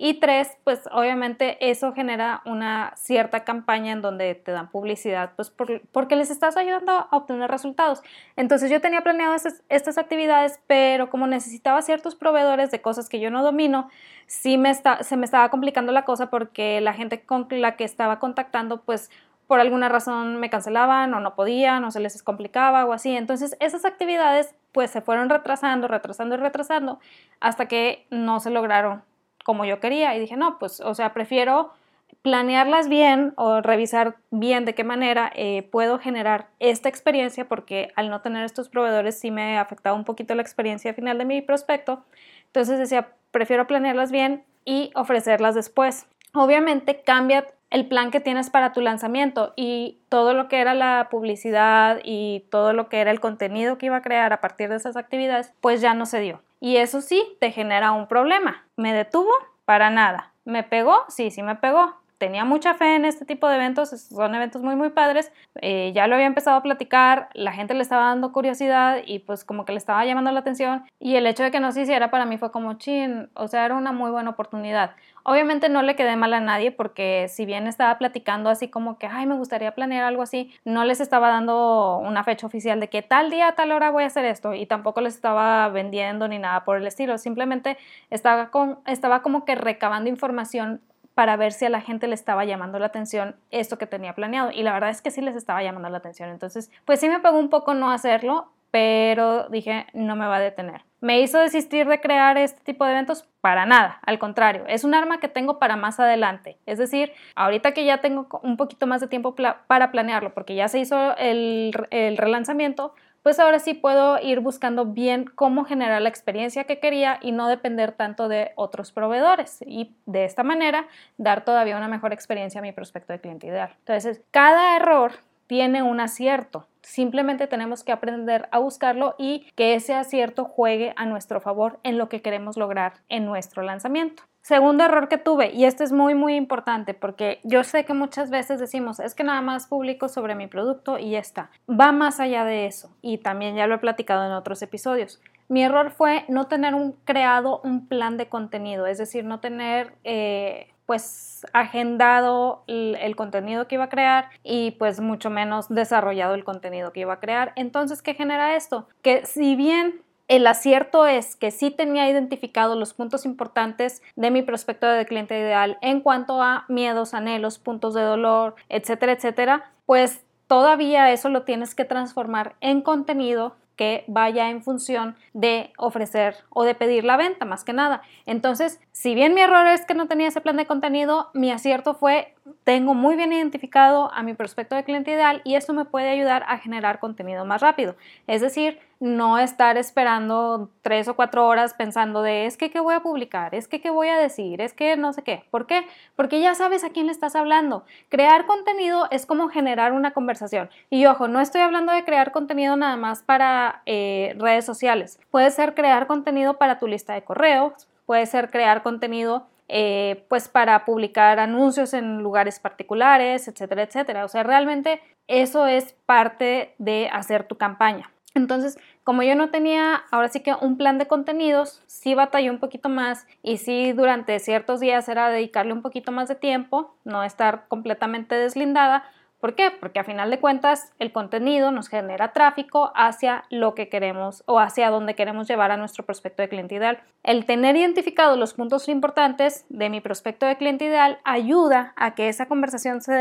y 0.00 0.14
tres, 0.20 0.56
pues 0.62 0.88
obviamente 0.92 1.70
eso 1.70 1.92
genera 1.92 2.40
una 2.44 2.92
cierta 2.96 3.42
campaña 3.42 3.92
en 3.92 4.00
donde 4.00 4.36
te 4.36 4.52
dan 4.52 4.70
publicidad, 4.70 5.32
pues 5.34 5.50
porque 5.50 6.14
les 6.14 6.30
estás 6.30 6.56
ayudando 6.56 6.92
a 6.92 7.08
obtener 7.10 7.50
resultados. 7.50 8.02
Entonces 8.36 8.70
yo 8.70 8.80
tenía 8.80 9.02
planeado 9.02 9.34
estas, 9.68 9.98
actividades, 9.98 10.60
pero 10.68 11.10
como 11.10 11.26
necesitaba 11.26 11.82
ciertos 11.82 12.14
proveedores 12.14 12.70
de 12.70 12.80
cosas 12.80 13.08
que 13.08 13.18
yo 13.18 13.32
no 13.32 13.42
domino, 13.42 13.88
sí 14.26 14.56
me 14.56 14.70
está, 14.70 15.02
se 15.02 15.16
me 15.16 15.24
estaba 15.24 15.48
complicando 15.50 15.90
la 15.90 16.04
cosa 16.04 16.30
porque 16.30 16.80
la 16.80 16.92
gente 16.92 17.22
con 17.22 17.48
la 17.50 17.74
que 17.74 17.82
estaba 17.82 18.20
contactando, 18.20 18.82
pues 18.82 19.10
por 19.48 19.58
alguna 19.58 19.88
razón 19.88 20.36
me 20.36 20.50
cancelaban 20.50 21.12
o 21.14 21.18
no 21.18 21.34
podían 21.34 21.82
o 21.82 21.90
se 21.90 21.98
les 21.98 22.22
complicaba 22.22 22.84
o 22.84 22.92
así. 22.92 23.16
Entonces 23.16 23.56
esas 23.58 23.84
actividades 23.84 24.54
pues 24.70 24.92
se 24.92 25.00
fueron 25.00 25.28
retrasando, 25.28 25.88
retrasando 25.88 26.36
y 26.36 26.38
retrasando 26.38 27.00
hasta 27.40 27.66
que 27.66 28.06
no 28.10 28.38
se 28.38 28.50
lograron 28.50 29.02
como 29.48 29.64
yo 29.64 29.80
quería. 29.80 30.14
Y 30.14 30.20
dije, 30.20 30.36
no, 30.36 30.58
pues, 30.58 30.78
o 30.82 30.94
sea, 30.94 31.14
prefiero 31.14 31.72
planearlas 32.20 32.90
bien 32.90 33.32
o 33.36 33.62
revisar 33.62 34.16
bien 34.30 34.66
de 34.66 34.74
qué 34.74 34.84
manera 34.84 35.32
eh, 35.34 35.62
puedo 35.72 35.98
generar 35.98 36.48
esta 36.58 36.90
experiencia 36.90 37.48
porque 37.48 37.90
al 37.96 38.10
no 38.10 38.20
tener 38.20 38.44
estos 38.44 38.68
proveedores 38.68 39.18
sí 39.18 39.30
me 39.30 39.56
afectaba 39.56 39.96
un 39.96 40.04
poquito 40.04 40.34
la 40.34 40.42
experiencia 40.42 40.92
final 40.92 41.16
de 41.16 41.24
mi 41.24 41.40
prospecto. 41.40 42.04
Entonces 42.44 42.78
decía, 42.78 43.08
prefiero 43.30 43.66
planearlas 43.66 44.12
bien 44.12 44.44
y 44.66 44.90
ofrecerlas 44.94 45.54
después. 45.54 46.06
Obviamente 46.34 47.00
cambia 47.00 47.46
el 47.70 47.88
plan 47.88 48.10
que 48.10 48.20
tienes 48.20 48.50
para 48.50 48.74
tu 48.74 48.82
lanzamiento 48.82 49.54
y 49.56 49.96
todo 50.10 50.34
lo 50.34 50.48
que 50.48 50.60
era 50.60 50.74
la 50.74 51.08
publicidad 51.10 52.00
y 52.04 52.44
todo 52.50 52.74
lo 52.74 52.90
que 52.90 53.00
era 53.00 53.12
el 53.12 53.20
contenido 53.20 53.78
que 53.78 53.86
iba 53.86 53.96
a 53.96 54.02
crear 54.02 54.34
a 54.34 54.42
partir 54.42 54.68
de 54.68 54.76
esas 54.76 54.98
actividades, 54.98 55.54
pues 55.62 55.80
ya 55.80 55.94
no 55.94 56.04
se 56.04 56.20
dio. 56.20 56.42
Y 56.60 56.76
eso 56.76 57.00
sí, 57.00 57.36
te 57.40 57.50
genera 57.52 57.92
un 57.92 58.08
problema. 58.08 58.68
¿Me 58.76 58.92
detuvo? 58.92 59.30
Para 59.64 59.90
nada. 59.90 60.34
¿Me 60.44 60.62
pegó? 60.64 61.04
Sí, 61.08 61.30
sí 61.30 61.42
me 61.42 61.56
pegó. 61.56 61.97
Tenía 62.18 62.44
mucha 62.44 62.74
fe 62.74 62.96
en 62.96 63.04
este 63.04 63.24
tipo 63.24 63.48
de 63.48 63.54
eventos, 63.54 63.90
son 63.90 64.34
eventos 64.34 64.62
muy, 64.62 64.74
muy 64.74 64.90
padres. 64.90 65.32
Eh, 65.62 65.92
ya 65.94 66.08
lo 66.08 66.16
había 66.16 66.26
empezado 66.26 66.56
a 66.56 66.62
platicar, 66.62 67.28
la 67.32 67.52
gente 67.52 67.74
le 67.74 67.82
estaba 67.82 68.06
dando 68.06 68.32
curiosidad 68.32 68.98
y 69.06 69.20
pues 69.20 69.44
como 69.44 69.64
que 69.64 69.70
le 69.72 69.78
estaba 69.78 70.04
llamando 70.04 70.32
la 70.32 70.40
atención. 70.40 70.84
Y 70.98 71.14
el 71.14 71.26
hecho 71.28 71.44
de 71.44 71.52
que 71.52 71.60
no 71.60 71.70
se 71.70 71.82
hiciera 71.82 72.10
para 72.10 72.24
mí 72.24 72.36
fue 72.36 72.50
como 72.50 72.74
chin, 72.74 73.30
o 73.34 73.46
sea, 73.46 73.64
era 73.64 73.76
una 73.76 73.92
muy 73.92 74.10
buena 74.10 74.30
oportunidad. 74.30 74.96
Obviamente 75.22 75.68
no 75.68 75.82
le 75.82 75.94
quedé 75.94 76.16
mal 76.16 76.32
a 76.34 76.40
nadie 76.40 76.72
porque 76.72 77.26
si 77.28 77.46
bien 77.46 77.66
estaba 77.68 77.98
platicando 77.98 78.50
así 78.50 78.68
como 78.68 78.98
que, 78.98 79.06
ay, 79.06 79.26
me 79.26 79.36
gustaría 79.36 79.74
planear 79.74 80.04
algo 80.04 80.22
así, 80.22 80.52
no 80.64 80.84
les 80.84 81.00
estaba 81.00 81.28
dando 81.28 81.98
una 81.98 82.24
fecha 82.24 82.46
oficial 82.46 82.80
de 82.80 82.88
que 82.88 83.02
tal 83.02 83.30
día, 83.30 83.52
tal 83.52 83.70
hora 83.70 83.90
voy 83.90 84.04
a 84.04 84.06
hacer 84.06 84.24
esto 84.24 84.54
y 84.54 84.66
tampoco 84.66 85.00
les 85.02 85.14
estaba 85.14 85.68
vendiendo 85.68 86.26
ni 86.26 86.38
nada 86.38 86.64
por 86.64 86.78
el 86.78 86.86
estilo, 86.86 87.16
simplemente 87.18 87.76
estaba, 88.10 88.50
con, 88.50 88.80
estaba 88.86 89.22
como 89.22 89.44
que 89.44 89.54
recabando 89.54 90.08
información 90.08 90.80
para 91.18 91.36
ver 91.36 91.50
si 91.50 91.64
a 91.64 91.68
la 91.68 91.80
gente 91.80 92.06
le 92.06 92.14
estaba 92.14 92.44
llamando 92.44 92.78
la 92.78 92.86
atención 92.86 93.34
esto 93.50 93.76
que 93.76 93.88
tenía 93.88 94.14
planeado. 94.14 94.52
Y 94.52 94.62
la 94.62 94.72
verdad 94.72 94.90
es 94.90 95.02
que 95.02 95.10
sí 95.10 95.20
les 95.20 95.34
estaba 95.34 95.64
llamando 95.64 95.88
la 95.88 95.98
atención. 95.98 96.28
Entonces, 96.28 96.70
pues 96.84 97.00
sí 97.00 97.08
me 97.08 97.18
pegó 97.18 97.40
un 97.40 97.50
poco 97.50 97.74
no 97.74 97.90
hacerlo, 97.90 98.52
pero 98.70 99.48
dije, 99.48 99.86
no 99.94 100.14
me 100.14 100.28
va 100.28 100.36
a 100.36 100.40
detener. 100.40 100.82
¿Me 101.00 101.20
hizo 101.20 101.40
desistir 101.40 101.88
de 101.88 102.00
crear 102.00 102.38
este 102.38 102.62
tipo 102.62 102.84
de 102.84 102.92
eventos? 102.92 103.26
Para 103.40 103.66
nada, 103.66 103.98
al 104.06 104.20
contrario, 104.20 104.62
es 104.68 104.84
un 104.84 104.94
arma 104.94 105.18
que 105.18 105.26
tengo 105.26 105.58
para 105.58 105.74
más 105.74 105.98
adelante. 105.98 106.56
Es 106.66 106.78
decir, 106.78 107.10
ahorita 107.34 107.72
que 107.72 107.84
ya 107.84 107.98
tengo 107.98 108.28
un 108.44 108.56
poquito 108.56 108.86
más 108.86 109.00
de 109.00 109.08
tiempo 109.08 109.34
para 109.66 109.90
planearlo, 109.90 110.34
porque 110.34 110.54
ya 110.54 110.68
se 110.68 110.78
hizo 110.78 111.16
el, 111.16 111.72
el 111.90 112.16
relanzamiento, 112.16 112.94
pues 113.28 113.40
ahora 113.40 113.58
sí 113.58 113.74
puedo 113.74 114.18
ir 114.22 114.40
buscando 114.40 114.86
bien 114.86 115.26
cómo 115.34 115.66
generar 115.66 116.00
la 116.00 116.08
experiencia 116.08 116.64
que 116.64 116.80
quería 116.80 117.18
y 117.20 117.30
no 117.30 117.46
depender 117.46 117.92
tanto 117.92 118.26
de 118.26 118.52
otros 118.54 118.90
proveedores 118.90 119.62
y 119.66 119.94
de 120.06 120.24
esta 120.24 120.44
manera 120.44 120.88
dar 121.18 121.44
todavía 121.44 121.76
una 121.76 121.88
mejor 121.88 122.14
experiencia 122.14 122.60
a 122.60 122.62
mi 122.62 122.72
prospecto 122.72 123.12
de 123.12 123.20
cliente 123.20 123.46
ideal. 123.46 123.74
Entonces, 123.80 124.22
cada 124.30 124.76
error 124.76 125.12
tiene 125.46 125.82
un 125.82 126.00
acierto. 126.00 126.68
Simplemente 126.80 127.46
tenemos 127.46 127.84
que 127.84 127.92
aprender 127.92 128.48
a 128.50 128.60
buscarlo 128.60 129.14
y 129.18 129.46
que 129.54 129.74
ese 129.74 129.92
acierto 129.92 130.46
juegue 130.46 130.94
a 130.96 131.04
nuestro 131.04 131.38
favor 131.42 131.80
en 131.82 131.98
lo 131.98 132.08
que 132.08 132.22
queremos 132.22 132.56
lograr 132.56 132.94
en 133.10 133.26
nuestro 133.26 133.62
lanzamiento. 133.62 134.22
Segundo 134.48 134.82
error 134.82 135.08
que 135.08 135.18
tuve, 135.18 135.50
y 135.52 135.66
este 135.66 135.84
es 135.84 135.92
muy 135.92 136.14
muy 136.14 136.34
importante 136.34 136.94
porque 136.94 137.38
yo 137.44 137.64
sé 137.64 137.84
que 137.84 137.92
muchas 137.92 138.30
veces 138.30 138.58
decimos, 138.58 138.98
es 138.98 139.14
que 139.14 139.22
nada 139.22 139.42
más 139.42 139.66
publico 139.66 140.08
sobre 140.08 140.34
mi 140.34 140.46
producto 140.46 140.98
y 140.98 141.10
ya 141.10 141.18
está. 141.18 141.50
Va 141.68 141.92
más 141.92 142.18
allá 142.18 142.46
de 142.46 142.64
eso 142.64 142.96
y 143.02 143.18
también 143.18 143.56
ya 143.56 143.66
lo 143.66 143.74
he 143.74 143.78
platicado 143.78 144.24
en 144.24 144.32
otros 144.32 144.62
episodios. 144.62 145.20
Mi 145.48 145.62
error 145.64 145.90
fue 145.90 146.24
no 146.28 146.46
tener 146.46 146.74
un, 146.74 146.92
creado 147.04 147.60
un 147.62 147.88
plan 147.88 148.16
de 148.16 148.30
contenido, 148.30 148.86
es 148.86 148.96
decir, 148.96 149.22
no 149.22 149.38
tener 149.40 149.92
eh, 150.04 150.68
pues 150.86 151.44
agendado 151.52 152.64
el, 152.68 153.16
contenido 153.16 153.68
que 153.68 153.74
iba 153.74 153.84
a 153.84 153.90
crear 153.90 154.30
y 154.42 154.70
pues 154.78 154.98
mucho 154.98 155.28
menos 155.28 155.68
desarrollado 155.68 156.32
el 156.34 156.44
contenido 156.44 156.94
que 156.94 157.00
iba 157.00 157.12
a 157.12 157.20
crear. 157.20 157.52
Entonces, 157.54 158.00
¿qué 158.00 158.14
genera 158.14 158.56
esto? 158.56 158.88
Que 159.02 159.26
si 159.26 159.56
bien 159.56 160.00
el 160.28 160.46
acierto 160.46 161.06
es 161.06 161.36
que 161.36 161.50
sí 161.50 161.70
tenía 161.70 162.08
identificado 162.08 162.76
los 162.76 162.92
puntos 162.92 163.24
importantes 163.24 164.02
de 164.14 164.30
mi 164.30 164.42
prospecto 164.42 164.86
de 164.86 165.06
cliente 165.06 165.38
ideal 165.38 165.78
en 165.80 166.00
cuanto 166.00 166.42
a 166.42 166.66
miedos, 166.68 167.14
anhelos, 167.14 167.58
puntos 167.58 167.94
de 167.94 168.02
dolor, 168.02 168.54
etcétera, 168.68 169.12
etcétera, 169.12 169.72
pues 169.86 170.22
todavía 170.46 171.10
eso 171.12 171.30
lo 171.30 171.42
tienes 171.42 171.74
que 171.74 171.86
transformar 171.86 172.56
en 172.60 172.82
contenido 172.82 173.56
que 173.78 174.04
vaya 174.08 174.50
en 174.50 174.62
función 174.62 175.16
de 175.32 175.72
ofrecer 175.78 176.34
o 176.50 176.64
de 176.64 176.74
pedir 176.74 177.04
la 177.04 177.16
venta, 177.16 177.44
más 177.44 177.62
que 177.62 177.72
nada. 177.72 178.02
Entonces, 178.26 178.80
si 178.90 179.14
bien 179.14 179.34
mi 179.34 179.40
error 179.40 179.68
es 179.68 179.86
que 179.86 179.94
no 179.94 180.08
tenía 180.08 180.26
ese 180.26 180.40
plan 180.40 180.56
de 180.56 180.66
contenido, 180.66 181.30
mi 181.32 181.52
acierto 181.52 181.94
fue, 181.94 182.34
tengo 182.64 182.94
muy 182.94 183.16
bien 183.16 183.32
identificado 183.32 184.12
a 184.12 184.22
mi 184.22 184.34
prospecto 184.34 184.74
de 184.74 184.84
cliente 184.84 185.10
ideal 185.10 185.40
y 185.44 185.54
esto 185.54 185.72
me 185.72 185.84
puede 185.84 186.08
ayudar 186.10 186.44
a 186.48 186.58
generar 186.58 186.98
contenido 186.98 187.44
más 187.44 187.60
rápido. 187.62 187.96
Es 188.26 188.40
decir, 188.40 188.78
no 189.00 189.38
estar 189.38 189.76
esperando 189.76 190.70
tres 190.82 191.08
o 191.08 191.14
cuatro 191.14 191.46
horas 191.46 191.74
pensando 191.74 192.22
de 192.22 192.46
es 192.46 192.56
que 192.56 192.70
qué 192.70 192.80
voy 192.80 192.94
a 192.94 193.00
publicar, 193.00 193.54
es 193.54 193.68
que 193.68 193.80
qué 193.80 193.90
voy 193.90 194.08
a 194.08 194.16
decir, 194.16 194.60
es 194.60 194.72
que 194.72 194.96
no 194.96 195.12
sé 195.12 195.22
qué. 195.22 195.44
¿Por 195.50 195.66
qué? 195.66 195.86
Porque 196.16 196.40
ya 196.40 196.54
sabes 196.54 196.84
a 196.84 196.90
quién 196.90 197.06
le 197.06 197.12
estás 197.12 197.36
hablando. 197.36 197.84
Crear 198.08 198.46
contenido 198.46 199.06
es 199.10 199.24
como 199.24 199.48
generar 199.48 199.92
una 199.92 200.12
conversación. 200.12 200.68
Y 200.90 201.06
ojo, 201.06 201.28
no 201.28 201.40
estoy 201.40 201.60
hablando 201.60 201.92
de 201.92 202.04
crear 202.04 202.32
contenido 202.32 202.76
nada 202.76 202.96
más 202.96 203.22
para 203.22 203.82
eh, 203.86 204.34
redes 204.38 204.64
sociales. 204.64 205.20
Puede 205.30 205.50
ser 205.50 205.74
crear 205.74 206.06
contenido 206.06 206.58
para 206.58 206.78
tu 206.78 206.86
lista 206.86 207.14
de 207.14 207.22
correos, 207.22 207.88
puede 208.06 208.26
ser 208.26 208.50
crear 208.50 208.82
contenido 208.82 209.46
eh, 209.68 210.24
pues 210.28 210.48
para 210.48 210.84
publicar 210.84 211.38
anuncios 211.38 211.94
en 211.94 212.18
lugares 212.18 212.58
particulares, 212.58 213.48
etcétera, 213.48 213.82
etcétera. 213.82 214.24
O 214.24 214.28
sea, 214.28 214.42
realmente 214.42 215.00
eso 215.26 215.66
es 215.66 215.94
parte 216.06 216.74
de 216.78 217.08
hacer 217.12 217.44
tu 217.44 217.56
campaña. 217.56 218.10
Entonces, 218.34 218.78
como 219.04 219.22
yo 219.22 219.34
no 219.34 219.50
tenía 219.50 220.02
ahora 220.10 220.28
sí 220.28 220.40
que 220.40 220.54
un 220.54 220.76
plan 220.76 220.98
de 220.98 221.06
contenidos, 221.06 221.82
sí 221.86 222.14
batallé 222.14 222.50
un 222.50 222.60
poquito 222.60 222.88
más 222.88 223.26
y 223.42 223.56
sí 223.56 223.92
durante 223.92 224.38
ciertos 224.38 224.80
días 224.80 225.08
era 225.08 225.30
dedicarle 225.30 225.72
un 225.72 225.82
poquito 225.82 226.12
más 226.12 226.28
de 226.28 226.34
tiempo, 226.34 226.94
no 227.04 227.24
estar 227.24 227.66
completamente 227.68 228.34
deslindada, 228.34 229.04
¿Por 229.40 229.54
qué? 229.54 229.70
Porque 229.70 230.00
a 230.00 230.04
final 230.04 230.30
de 230.30 230.40
cuentas 230.40 230.92
el 230.98 231.12
contenido 231.12 231.70
nos 231.70 231.88
genera 231.88 232.32
tráfico 232.32 232.90
hacia 232.96 233.44
lo 233.50 233.76
que 233.76 233.88
queremos 233.88 234.42
o 234.46 234.58
hacia 234.58 234.90
donde 234.90 235.14
queremos 235.14 235.46
llevar 235.46 235.70
a 235.70 235.76
nuestro 235.76 236.04
prospecto 236.04 236.42
de 236.42 236.48
cliente 236.48 236.74
ideal. 236.74 237.00
El 237.22 237.46
tener 237.46 237.76
identificados 237.76 238.36
los 238.36 238.54
puntos 238.54 238.88
importantes 238.88 239.64
de 239.68 239.90
mi 239.90 240.00
prospecto 240.00 240.44
de 240.44 240.56
cliente 240.56 240.86
ideal 240.86 241.20
ayuda 241.22 241.92
a 241.94 242.16
que 242.16 242.28
esa 242.28 242.46
conversación 242.46 243.00
se 243.00 243.12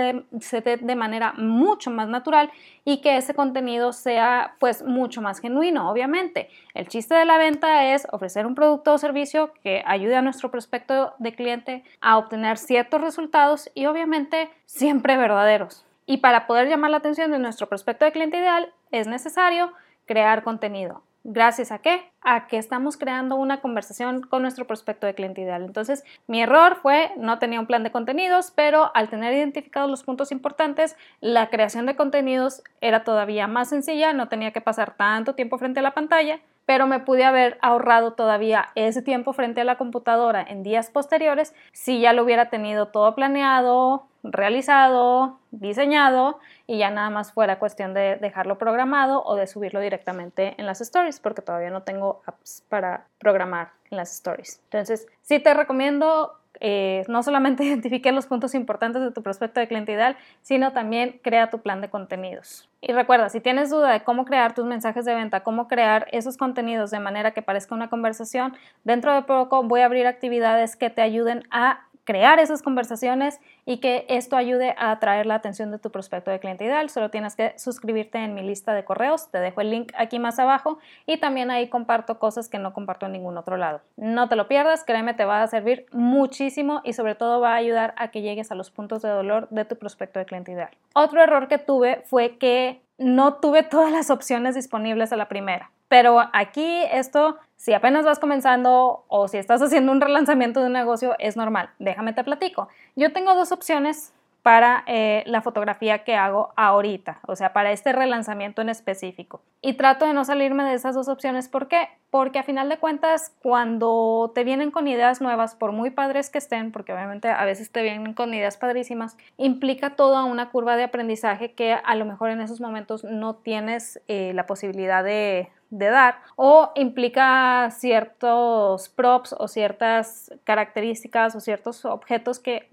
dé, 0.61 0.77
de 0.77 0.95
manera 0.95 1.33
mucho 1.37 1.91
más 1.91 2.07
natural 2.07 2.49
y 2.83 3.01
que 3.01 3.17
ese 3.17 3.35
contenido 3.35 3.93
sea 3.93 4.55
pues 4.59 4.83
mucho 4.83 5.21
más 5.21 5.39
genuino, 5.39 5.87
obviamente. 5.91 6.49
El 6.73 6.87
chiste 6.87 7.13
de 7.13 7.25
la 7.25 7.37
venta 7.37 7.93
es 7.93 8.07
ofrecer 8.11 8.47
un 8.47 8.55
producto 8.55 8.93
o 8.93 8.97
servicio 8.97 9.53
que 9.61 9.83
ayude 9.85 10.15
a 10.15 10.23
nuestro 10.23 10.49
prospecto 10.49 11.13
de 11.19 11.35
cliente 11.35 11.83
a 12.01 12.17
obtener 12.17 12.57
ciertos 12.57 13.01
resultados 13.01 13.69
y 13.75 13.85
obviamente 13.85 14.49
siempre 14.65 15.15
verdaderos. 15.15 15.86
Y 16.07 16.17
para 16.17 16.47
poder 16.47 16.69
llamar 16.69 16.89
la 16.89 16.97
atención 16.97 17.31
de 17.31 17.37
nuestro 17.37 17.67
prospecto 17.67 18.05
de 18.05 18.13
cliente 18.13 18.37
ideal 18.37 18.73
es 18.91 19.07
necesario 19.07 19.73
crear 20.05 20.43
contenido. 20.43 21.03
¿Gracias 21.25 21.73
a 21.73 21.79
qué? 21.79 22.09
A 22.21 22.47
que 22.47 22.57
estamos 22.57 22.95
creando 22.95 23.35
una 23.35 23.59
conversación 23.59 24.21
con 24.21 24.41
nuestro 24.41 24.65
prospecto 24.65 25.05
de 25.05 25.13
cliente 25.13 25.41
ideal. 25.41 25.63
Entonces, 25.63 26.05
mi 26.25 26.41
error 26.41 26.77
fue 26.81 27.11
no 27.17 27.37
tenía 27.39 27.59
un 27.59 27.67
plan 27.67 27.83
de 27.83 27.91
contenidos, 27.91 28.53
pero 28.55 28.89
al 28.95 29.09
tener 29.09 29.33
identificados 29.33 29.89
los 29.89 30.03
puntos 30.03 30.31
importantes, 30.31 30.95
la 31.19 31.49
creación 31.49 31.85
de 31.85 31.97
contenidos 31.97 32.63
era 32.79 33.03
todavía 33.03 33.47
más 33.47 33.67
sencilla, 33.67 34.13
no 34.13 34.29
tenía 34.29 34.53
que 34.53 34.61
pasar 34.61 34.95
tanto 34.95 35.35
tiempo 35.35 35.57
frente 35.57 35.81
a 35.81 35.83
la 35.83 35.93
pantalla 35.93 36.39
pero 36.67 36.85
me 36.85 36.99
pude 36.99 37.23
haber 37.23 37.57
ahorrado 37.61 38.11
todavía 38.11 38.69
ese 38.75 39.01
tiempo 39.01 39.31
frente 39.31 39.61
a 39.61 39.63
la 39.63 39.77
computadora 39.77 40.43
en 40.43 40.63
días 40.63 40.91
posteriores 40.91 41.55
si 41.71 42.01
ya 42.01 42.11
lo 42.11 42.23
hubiera 42.23 42.49
tenido 42.49 42.89
todo 42.89 43.15
planeado, 43.15 44.05
realizado, 44.31 45.39
diseñado 45.51 46.39
y 46.65 46.77
ya 46.77 46.89
nada 46.89 47.09
más 47.09 47.31
fuera 47.31 47.59
cuestión 47.59 47.93
de 47.93 48.17
dejarlo 48.17 48.57
programado 48.57 49.23
o 49.23 49.35
de 49.35 49.47
subirlo 49.47 49.79
directamente 49.79 50.55
en 50.57 50.65
las 50.65 50.81
stories 50.81 51.19
porque 51.19 51.41
todavía 51.41 51.69
no 51.69 51.83
tengo 51.83 52.21
apps 52.25 52.63
para 52.69 53.05
programar 53.19 53.71
en 53.89 53.97
las 53.97 54.13
stories. 54.13 54.61
Entonces, 54.65 55.07
sí 55.21 55.39
te 55.39 55.53
recomiendo 55.53 56.37
eh, 56.59 57.03
no 57.07 57.23
solamente 57.23 57.63
identifique 57.65 58.11
los 58.11 58.25
puntos 58.25 58.55
importantes 58.55 59.01
de 59.01 59.11
tu 59.11 59.21
prospecto 59.21 59.59
de 59.59 59.67
cliente 59.67 59.97
sino 60.41 60.73
también 60.73 61.19
crea 61.23 61.49
tu 61.49 61.59
plan 61.59 61.81
de 61.81 61.89
contenidos. 61.89 62.69
Y 62.81 62.93
recuerda, 62.93 63.29
si 63.29 63.41
tienes 63.41 63.69
duda 63.69 63.91
de 63.91 64.03
cómo 64.03 64.25
crear 64.25 64.53
tus 64.53 64.65
mensajes 64.65 65.05
de 65.05 65.15
venta, 65.15 65.41
cómo 65.41 65.67
crear 65.67 66.07
esos 66.11 66.37
contenidos 66.37 66.91
de 66.91 66.99
manera 66.99 67.31
que 67.31 67.41
parezca 67.41 67.73
una 67.73 67.89
conversación, 67.89 68.55
dentro 68.83 69.13
de 69.13 69.23
poco 69.23 69.63
voy 69.63 69.81
a 69.81 69.85
abrir 69.85 70.07
actividades 70.07 70.75
que 70.75 70.89
te 70.89 71.01
ayuden 71.01 71.43
a 71.49 71.86
crear 72.07 72.39
esas 72.39 72.61
conversaciones 72.61 73.41
y 73.65 73.79
que 73.79 74.05
esto 74.07 74.37
ayude 74.37 74.73
a 74.77 74.91
atraer 74.91 75.25
la 75.25 75.35
atención 75.35 75.71
de 75.71 75.77
tu 75.77 75.91
prospecto 75.91 76.31
de 76.31 76.39
cliente 76.39 76.63
ideal. 76.63 76.89
Solo 76.89 77.11
tienes 77.11 77.35
que 77.35 77.53
suscribirte 77.59 78.17
en 78.17 78.33
mi 78.33 78.43
lista 78.43 78.73
de 78.73 78.85
correos, 78.85 79.29
te 79.29 79.39
dejo 79.39 79.59
el 79.59 79.71
link 79.71 79.91
aquí 79.97 80.17
más 80.17 80.39
abajo 80.39 80.79
y 81.05 81.17
también 81.17 81.51
ahí 81.51 81.67
comparto 81.67 82.17
cosas 82.17 82.47
que 82.47 82.59
no 82.59 82.71
comparto 82.71 83.07
en 83.07 83.11
ningún 83.11 83.37
otro 83.37 83.57
lado. 83.57 83.81
No 83.97 84.29
te 84.29 84.37
lo 84.37 84.47
pierdas, 84.47 84.85
créeme, 84.85 85.15
te 85.15 85.25
va 85.25 85.43
a 85.43 85.47
servir 85.47 85.85
muchísimo 85.91 86.79
y 86.85 86.93
sobre 86.93 87.15
todo 87.15 87.41
va 87.41 87.51
a 87.51 87.57
ayudar 87.57 87.93
a 87.97 88.07
que 88.07 88.21
llegues 88.21 88.53
a 88.53 88.55
los 88.55 88.71
puntos 88.71 89.01
de 89.01 89.09
dolor 89.09 89.49
de 89.49 89.65
tu 89.65 89.75
prospecto 89.75 90.17
de 90.17 90.25
cliente 90.25 90.53
ideal. 90.53 90.71
Otro 90.95 91.21
error 91.21 91.49
que 91.49 91.57
tuve 91.57 92.03
fue 92.05 92.37
que 92.37 92.81
no 92.97 93.33
tuve 93.33 93.63
todas 93.63 93.91
las 93.91 94.09
opciones 94.11 94.55
disponibles 94.55 95.11
a 95.11 95.17
la 95.17 95.27
primera. 95.27 95.71
Pero 95.87 96.19
aquí 96.33 96.83
esto, 96.91 97.37
si 97.55 97.73
apenas 97.73 98.05
vas 98.05 98.19
comenzando 98.19 99.05
o 99.07 99.27
si 99.27 99.37
estás 99.37 99.61
haciendo 99.61 99.91
un 99.91 100.01
relanzamiento 100.01 100.59
de 100.59 100.67
un 100.67 100.73
negocio, 100.73 101.15
es 101.19 101.37
normal. 101.37 101.69
Déjame 101.79 102.13
te 102.13 102.23
platico. 102.23 102.67
Yo 102.95 103.13
tengo 103.13 103.35
dos 103.35 103.51
opciones 103.51 104.13
para 104.47 104.85
eh, 104.87 105.23
la 105.25 105.41
fotografía 105.41 106.05
que 106.05 106.15
hago 106.15 106.53
ahorita, 106.55 107.19
o 107.27 107.35
sea, 107.35 107.51
para 107.51 107.73
este 107.73 107.91
relanzamiento 107.91 108.61
en 108.61 108.69
específico. 108.69 109.41
Y 109.61 109.73
trato 109.73 110.05
de 110.05 110.13
no 110.13 110.23
salirme 110.23 110.63
de 110.63 110.73
esas 110.73 110.95
dos 110.95 111.09
opciones. 111.09 111.49
¿Por 111.49 111.67
qué? 111.67 111.89
Porque 112.11 112.39
a 112.39 112.43
final 112.43 112.69
de 112.69 112.77
cuentas, 112.77 113.35
cuando 113.41 114.31
te 114.33 114.45
vienen 114.45 114.71
con 114.71 114.87
ideas 114.87 115.19
nuevas, 115.19 115.55
por 115.55 115.73
muy 115.73 115.89
padres 115.89 116.29
que 116.29 116.37
estén, 116.37 116.71
porque 116.71 116.93
obviamente 116.93 117.27
a 117.27 117.43
veces 117.43 117.73
te 117.73 117.81
vienen 117.81 118.13
con 118.13 118.33
ideas 118.33 118.55
padrísimas, 118.55 119.17
implica 119.35 119.97
toda 119.97 120.23
una 120.23 120.49
curva 120.49 120.77
de 120.77 120.83
aprendizaje 120.83 121.51
que 121.51 121.73
a 121.73 121.95
lo 121.95 122.05
mejor 122.05 122.29
en 122.29 122.39
esos 122.39 122.61
momentos 122.61 123.03
no 123.03 123.35
tienes 123.35 124.01
eh, 124.07 124.31
la 124.33 124.45
posibilidad 124.45 125.03
de, 125.03 125.49
de 125.69 125.89
dar 125.89 126.19
o 126.35 126.71
implica 126.75 127.69
ciertos 127.71 128.89
props 128.89 129.35
o 129.37 129.47
ciertas 129.47 130.31
características 130.43 131.35
o 131.35 131.39
ciertos 131.39 131.83
objetos 131.85 132.39
que 132.39 132.67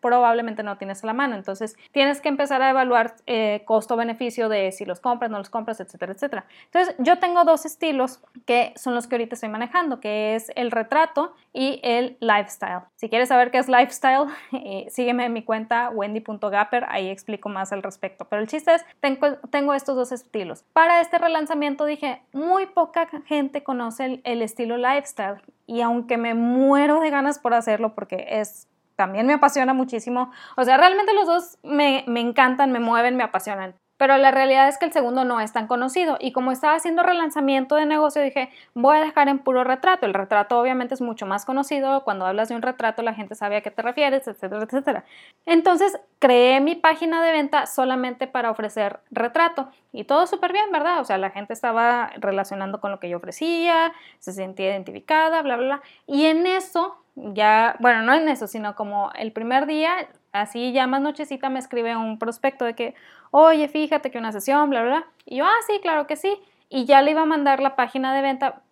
probablemente 0.00 0.62
no 0.62 0.78
tienes 0.78 1.04
a 1.04 1.06
la 1.06 1.12
mano. 1.12 1.34
Entonces 1.36 1.76
tienes 1.92 2.20
que 2.20 2.28
empezar 2.28 2.62
a 2.62 2.70
evaluar 2.70 3.14
eh, 3.26 3.62
costo-beneficio 3.64 4.48
de 4.48 4.72
si 4.72 4.84
los 4.84 5.00
compras, 5.00 5.30
no 5.30 5.38
los 5.38 5.50
compras, 5.50 5.80
etcétera, 5.80 6.12
etcétera. 6.12 6.44
Entonces 6.66 6.94
yo 6.98 7.18
tengo 7.18 7.44
dos 7.44 7.66
estilos 7.66 8.20
que 8.46 8.72
son 8.76 8.94
los 8.94 9.06
que 9.06 9.16
ahorita 9.16 9.34
estoy 9.34 9.48
manejando, 9.48 10.00
que 10.00 10.34
es 10.34 10.50
el 10.54 10.70
retrato 10.70 11.34
y 11.52 11.80
el 11.82 12.16
lifestyle. 12.20 12.82
Si 12.96 13.08
quieres 13.08 13.28
saber 13.28 13.50
qué 13.50 13.58
es 13.58 13.68
lifestyle, 13.68 14.26
eh, 14.52 14.86
sígueme 14.90 15.24
en 15.24 15.32
mi 15.32 15.42
cuenta 15.42 15.90
wendy.gapper, 15.90 16.86
ahí 16.88 17.08
explico 17.08 17.48
más 17.48 17.72
al 17.72 17.82
respecto. 17.82 18.26
Pero 18.26 18.42
el 18.42 18.48
chiste 18.48 18.74
es, 18.74 18.84
tengo, 19.00 19.36
tengo 19.50 19.74
estos 19.74 19.96
dos 19.96 20.12
estilos. 20.12 20.64
Para 20.72 21.00
este 21.00 21.18
relanzamiento 21.18 21.84
dije, 21.84 22.22
muy 22.32 22.66
poca 22.66 23.08
gente 23.26 23.62
conoce 23.62 24.20
el, 24.24 24.42
estilo 24.42 24.76
lifestyle 24.76 25.42
y 25.66 25.80
aunque 25.80 26.16
me 26.16 26.34
muero 26.34 27.00
de 27.00 27.10
ganas 27.10 27.38
por 27.38 27.54
hacerlo 27.54 27.94
porque 27.94 28.26
es 28.28 28.68
también 28.96 29.26
me 29.26 29.32
apasiona 29.32 29.72
muchísimo. 29.72 30.30
O 30.58 30.64
sea, 30.64 30.76
realmente 30.76 31.14
los 31.14 31.26
dos 31.26 31.58
me, 31.62 32.04
me, 32.06 32.20
encantan, 32.20 32.70
me 32.70 32.80
mueven, 32.80 33.16
me 33.16 33.22
apasionan 33.22 33.74
pero 34.00 34.16
la 34.16 34.30
realidad 34.30 34.66
es 34.66 34.78
que 34.78 34.86
el 34.86 34.94
segundo 34.94 35.26
no 35.26 35.42
es 35.42 35.52
tan 35.52 35.66
conocido 35.66 36.16
y 36.18 36.32
como 36.32 36.52
estaba 36.52 36.74
haciendo 36.74 37.02
relanzamiento 37.02 37.74
de 37.74 37.84
negocio 37.84 38.22
dije 38.22 38.48
voy 38.72 38.96
a 38.96 39.00
dejar 39.00 39.28
en 39.28 39.40
puro 39.40 39.62
retrato, 39.62 40.06
el 40.06 40.14
retrato 40.14 40.58
obviamente 40.58 40.94
es 40.94 41.02
mucho 41.02 41.26
más 41.26 41.44
conocido, 41.44 42.02
cuando 42.02 42.24
hablas 42.24 42.48
de 42.48 42.54
un 42.54 42.62
retrato 42.62 43.02
la 43.02 43.12
gente 43.12 43.34
sabe 43.34 43.58
a 43.58 43.60
qué 43.60 43.70
te 43.70 43.82
refieres, 43.82 44.26
etcétera, 44.26 44.62
etcétera. 44.62 45.04
Entonces 45.44 46.00
creé 46.18 46.62
mi 46.62 46.76
página 46.76 47.22
de 47.22 47.30
venta 47.30 47.66
solamente 47.66 48.26
para 48.26 48.50
ofrecer 48.50 49.00
retrato 49.10 49.68
y 49.92 50.04
todo 50.04 50.26
súper 50.26 50.54
bien, 50.54 50.72
¿verdad? 50.72 51.00
O 51.00 51.04
sea, 51.04 51.18
la 51.18 51.28
gente 51.28 51.52
estaba 51.52 52.10
relacionando 52.16 52.80
con 52.80 52.90
lo 52.90 53.00
que 53.00 53.10
yo 53.10 53.18
ofrecía, 53.18 53.92
se 54.18 54.32
sentía 54.32 54.70
identificada, 54.70 55.42
bla, 55.42 55.56
bla, 55.56 55.66
bla. 55.66 55.82
Y 56.06 56.24
en 56.24 56.46
eso 56.46 56.96
ya, 57.16 57.76
bueno, 57.80 58.00
no 58.00 58.14
en 58.14 58.28
eso, 58.28 58.46
sino 58.46 58.74
como 58.74 59.10
el 59.14 59.32
primer 59.32 59.66
día, 59.66 60.08
así 60.32 60.72
ya 60.72 60.86
más 60.86 61.00
nochecita 61.00 61.50
me 61.50 61.58
escribe 61.58 61.96
un 61.96 62.18
prospecto 62.18 62.64
de 62.64 62.74
que, 62.74 62.94
oye, 63.30 63.68
fíjate 63.68 64.10
que 64.10 64.18
una 64.18 64.32
sesión, 64.32 64.70
bla, 64.70 64.82
bla, 64.82 64.90
bla. 64.90 65.06
Y 65.24 65.36
yo, 65.36 65.44
ah, 65.44 65.58
sí, 65.66 65.78
claro 65.80 66.06
que 66.06 66.16
sí. 66.16 66.38
Y 66.68 66.84
ya 66.84 67.02
le 67.02 67.12
iba 67.12 67.22
a 67.22 67.26
mandar 67.26 67.60
la 67.60 67.76
página 67.76 68.14
de 68.14 68.22
venta, 68.22 68.62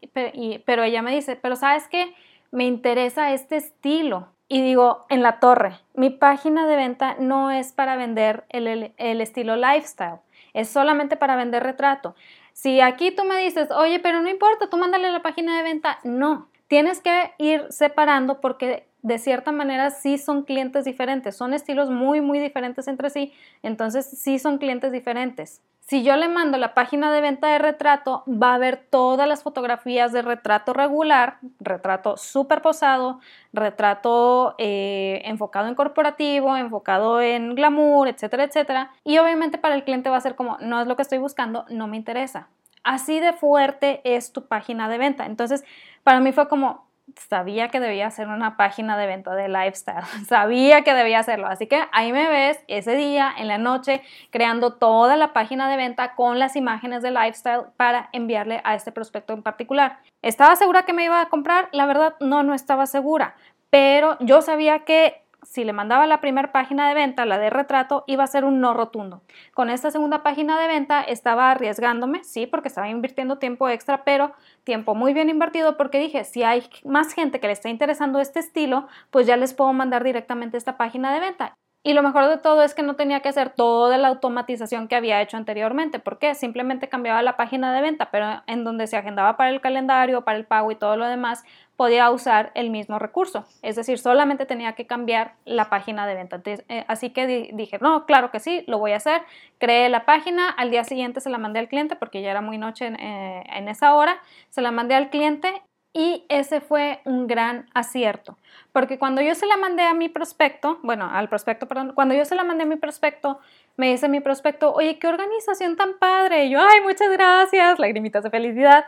pero, 0.64 0.82
ella 0.84 1.02
me 1.02 1.14
dice, 1.14 1.36
pero 1.36 1.56
sabes 1.56 1.88
qué, 1.88 2.14
me 2.50 2.64
interesa 2.64 3.32
este 3.32 3.56
estilo. 3.56 4.28
Y 4.48 4.62
digo, 4.62 5.04
en 5.10 5.22
la 5.22 5.40
torre, 5.40 5.78
mi 5.94 6.08
página 6.08 6.66
de 6.66 6.76
venta 6.76 7.16
no 7.18 7.50
es 7.50 7.72
para 7.72 7.96
vender 7.96 8.44
el, 8.48 8.94
el 8.96 9.20
estilo 9.20 9.56
lifestyle, 9.56 10.20
es 10.54 10.70
solamente 10.70 11.16
para 11.16 11.36
vender 11.36 11.62
retrato. 11.62 12.14
Si 12.54 12.80
aquí 12.80 13.10
tú 13.10 13.24
me 13.24 13.36
dices, 13.36 13.70
oye, 13.70 14.00
pero 14.00 14.22
no 14.22 14.28
importa, 14.28 14.70
tú 14.70 14.78
mándale 14.78 15.12
la 15.12 15.22
página 15.22 15.56
de 15.56 15.62
venta, 15.62 15.98
no. 16.02 16.48
Tienes 16.66 17.00
que 17.00 17.32
ir 17.38 17.66
separando 17.70 18.40
porque 18.40 18.87
de 19.02 19.18
cierta 19.18 19.52
manera 19.52 19.90
sí 19.90 20.18
son 20.18 20.42
clientes 20.42 20.84
diferentes, 20.84 21.36
son 21.36 21.54
estilos 21.54 21.90
muy, 21.90 22.20
muy 22.20 22.38
diferentes 22.38 22.88
entre 22.88 23.10
sí, 23.10 23.32
entonces 23.62 24.06
sí 24.06 24.38
son 24.38 24.58
clientes 24.58 24.92
diferentes. 24.92 25.62
Si 25.88 26.02
yo 26.02 26.16
le 26.16 26.28
mando 26.28 26.58
la 26.58 26.74
página 26.74 27.10
de 27.10 27.22
venta 27.22 27.48
de 27.48 27.58
retrato, 27.58 28.22
va 28.28 28.52
a 28.52 28.58
ver 28.58 28.76
todas 28.90 29.26
las 29.26 29.42
fotografías 29.42 30.12
de 30.12 30.20
retrato 30.20 30.74
regular, 30.74 31.38
retrato 31.60 32.18
super 32.18 32.60
posado, 32.60 33.20
retrato 33.54 34.54
eh, 34.58 35.22
enfocado 35.24 35.66
en 35.66 35.74
corporativo, 35.74 36.54
enfocado 36.58 37.22
en 37.22 37.54
glamour, 37.54 38.06
etcétera, 38.06 38.44
etcétera. 38.44 38.90
Y 39.02 39.16
obviamente 39.16 39.56
para 39.56 39.76
el 39.76 39.84
cliente 39.84 40.10
va 40.10 40.18
a 40.18 40.20
ser 40.20 40.34
como, 40.34 40.58
no 40.60 40.78
es 40.82 40.86
lo 40.86 40.94
que 40.94 41.00
estoy 41.00 41.16
buscando, 41.16 41.64
no 41.70 41.86
me 41.86 41.96
interesa. 41.96 42.48
Así 42.84 43.18
de 43.18 43.32
fuerte 43.32 44.02
es 44.04 44.32
tu 44.32 44.46
página 44.46 44.90
de 44.90 44.98
venta. 44.98 45.24
Entonces, 45.24 45.64
para 46.02 46.20
mí 46.20 46.32
fue 46.32 46.48
como, 46.48 46.87
sabía 47.28 47.68
que 47.68 47.80
debía 47.80 48.06
hacer 48.06 48.28
una 48.28 48.56
página 48.56 48.96
de 48.96 49.06
venta 49.06 49.34
de 49.34 49.48
lifestyle, 49.48 50.04
sabía 50.28 50.82
que 50.82 50.94
debía 50.94 51.20
hacerlo, 51.20 51.46
así 51.46 51.66
que 51.66 51.82
ahí 51.92 52.12
me 52.12 52.28
ves 52.28 52.58
ese 52.68 52.94
día 52.94 53.32
en 53.36 53.48
la 53.48 53.58
noche 53.58 54.02
creando 54.30 54.74
toda 54.74 55.16
la 55.16 55.32
página 55.32 55.68
de 55.70 55.76
venta 55.76 56.14
con 56.14 56.38
las 56.38 56.56
imágenes 56.56 57.02
de 57.02 57.10
lifestyle 57.10 57.66
para 57.76 58.08
enviarle 58.12 58.60
a 58.64 58.74
este 58.74 58.92
prospecto 58.92 59.32
en 59.32 59.42
particular. 59.42 59.98
¿Estaba 60.22 60.56
segura 60.56 60.84
que 60.84 60.92
me 60.92 61.04
iba 61.04 61.20
a 61.20 61.28
comprar? 61.28 61.68
La 61.72 61.86
verdad 61.86 62.14
no, 62.20 62.42
no 62.42 62.54
estaba 62.54 62.86
segura, 62.86 63.34
pero 63.70 64.16
yo 64.20 64.42
sabía 64.42 64.80
que 64.80 65.22
si 65.42 65.64
le 65.64 65.72
mandaba 65.72 66.06
la 66.06 66.20
primera 66.20 66.52
página 66.52 66.88
de 66.88 66.94
venta, 66.94 67.24
la 67.24 67.38
de 67.38 67.50
retrato, 67.50 68.04
iba 68.06 68.24
a 68.24 68.26
ser 68.26 68.44
un 68.44 68.60
no 68.60 68.74
rotundo. 68.74 69.22
Con 69.54 69.70
esta 69.70 69.90
segunda 69.90 70.22
página 70.22 70.60
de 70.60 70.66
venta 70.66 71.02
estaba 71.02 71.50
arriesgándome, 71.50 72.24
sí, 72.24 72.46
porque 72.46 72.68
estaba 72.68 72.88
invirtiendo 72.88 73.38
tiempo 73.38 73.68
extra, 73.68 74.04
pero 74.04 74.32
tiempo 74.64 74.94
muy 74.94 75.14
bien 75.14 75.30
invertido 75.30 75.76
porque 75.76 75.98
dije, 75.98 76.24
si 76.24 76.42
hay 76.42 76.68
más 76.84 77.12
gente 77.12 77.40
que 77.40 77.46
le 77.46 77.52
está 77.52 77.68
interesando 77.68 78.20
este 78.20 78.40
estilo, 78.40 78.88
pues 79.10 79.26
ya 79.26 79.36
les 79.36 79.54
puedo 79.54 79.72
mandar 79.72 80.04
directamente 80.04 80.56
esta 80.56 80.76
página 80.76 81.12
de 81.14 81.20
venta. 81.20 81.54
Y 81.84 81.94
lo 81.94 82.02
mejor 82.02 82.26
de 82.26 82.38
todo 82.38 82.62
es 82.62 82.74
que 82.74 82.82
no 82.82 82.96
tenía 82.96 83.20
que 83.20 83.28
hacer 83.28 83.50
toda 83.50 83.96
la 83.98 84.08
automatización 84.08 84.88
que 84.88 84.96
había 84.96 85.22
hecho 85.22 85.36
anteriormente. 85.36 86.00
¿Por 86.00 86.18
qué? 86.18 86.34
Simplemente 86.34 86.88
cambiaba 86.88 87.22
la 87.22 87.36
página 87.36 87.72
de 87.72 87.80
venta, 87.80 88.10
pero 88.10 88.42
en 88.46 88.64
donde 88.64 88.86
se 88.88 88.96
agendaba 88.96 89.36
para 89.36 89.50
el 89.50 89.60
calendario, 89.60 90.24
para 90.24 90.38
el 90.38 90.44
pago 90.44 90.72
y 90.72 90.76
todo 90.76 90.96
lo 90.96 91.06
demás, 91.06 91.44
podía 91.78 92.10
usar 92.10 92.50
el 92.54 92.70
mismo 92.70 92.98
recurso. 92.98 93.46
Es 93.62 93.76
decir, 93.76 94.00
solamente 94.00 94.46
tenía 94.46 94.72
que 94.72 94.88
cambiar 94.88 95.34
la 95.44 95.70
página 95.70 96.08
de 96.08 96.14
venta. 96.16 96.42
Eh, 96.44 96.84
así 96.88 97.10
que 97.10 97.52
dije, 97.54 97.78
no, 97.80 98.04
claro 98.04 98.32
que 98.32 98.40
sí, 98.40 98.64
lo 98.66 98.80
voy 98.80 98.90
a 98.90 98.96
hacer. 98.96 99.22
Creé 99.58 99.88
la 99.88 100.04
página, 100.04 100.50
al 100.50 100.72
día 100.72 100.82
siguiente 100.82 101.20
se 101.20 101.30
la 101.30 101.38
mandé 101.38 101.60
al 101.60 101.68
cliente 101.68 101.94
porque 101.94 102.20
ya 102.20 102.32
era 102.32 102.40
muy 102.40 102.58
noche 102.58 102.86
en, 102.86 102.96
eh, 102.96 103.44
en 103.54 103.68
esa 103.68 103.94
hora. 103.94 104.20
Se 104.50 104.60
la 104.60 104.72
mandé 104.72 104.96
al 104.96 105.08
cliente 105.08 105.62
y 105.92 106.24
ese 106.28 106.60
fue 106.60 107.00
un 107.04 107.28
gran 107.28 107.66
acierto, 107.74 108.36
porque 108.72 108.98
cuando 108.98 109.22
yo 109.22 109.34
se 109.34 109.46
la 109.46 109.56
mandé 109.56 109.84
a 109.84 109.94
mi 109.94 110.08
prospecto, 110.08 110.78
bueno, 110.82 111.08
al 111.10 111.28
prospecto, 111.28 111.66
perdón, 111.66 111.92
cuando 111.94 112.14
yo 112.14 112.24
se 112.24 112.34
la 112.34 112.44
mandé 112.44 112.64
a 112.64 112.66
mi 112.66 112.76
prospecto, 112.76 113.40
me 113.76 113.90
dice 113.90 114.08
mi 114.08 114.20
prospecto, 114.20 114.72
oye, 114.72 114.98
qué 114.98 115.06
organización 115.06 115.76
tan 115.76 115.98
padre. 115.98 116.44
Y 116.44 116.50
yo, 116.50 116.60
ay, 116.60 116.82
muchas 116.82 117.10
gracias, 117.10 117.78
lagrimitas 117.78 118.22
de 118.22 118.30
felicidad. 118.30 118.84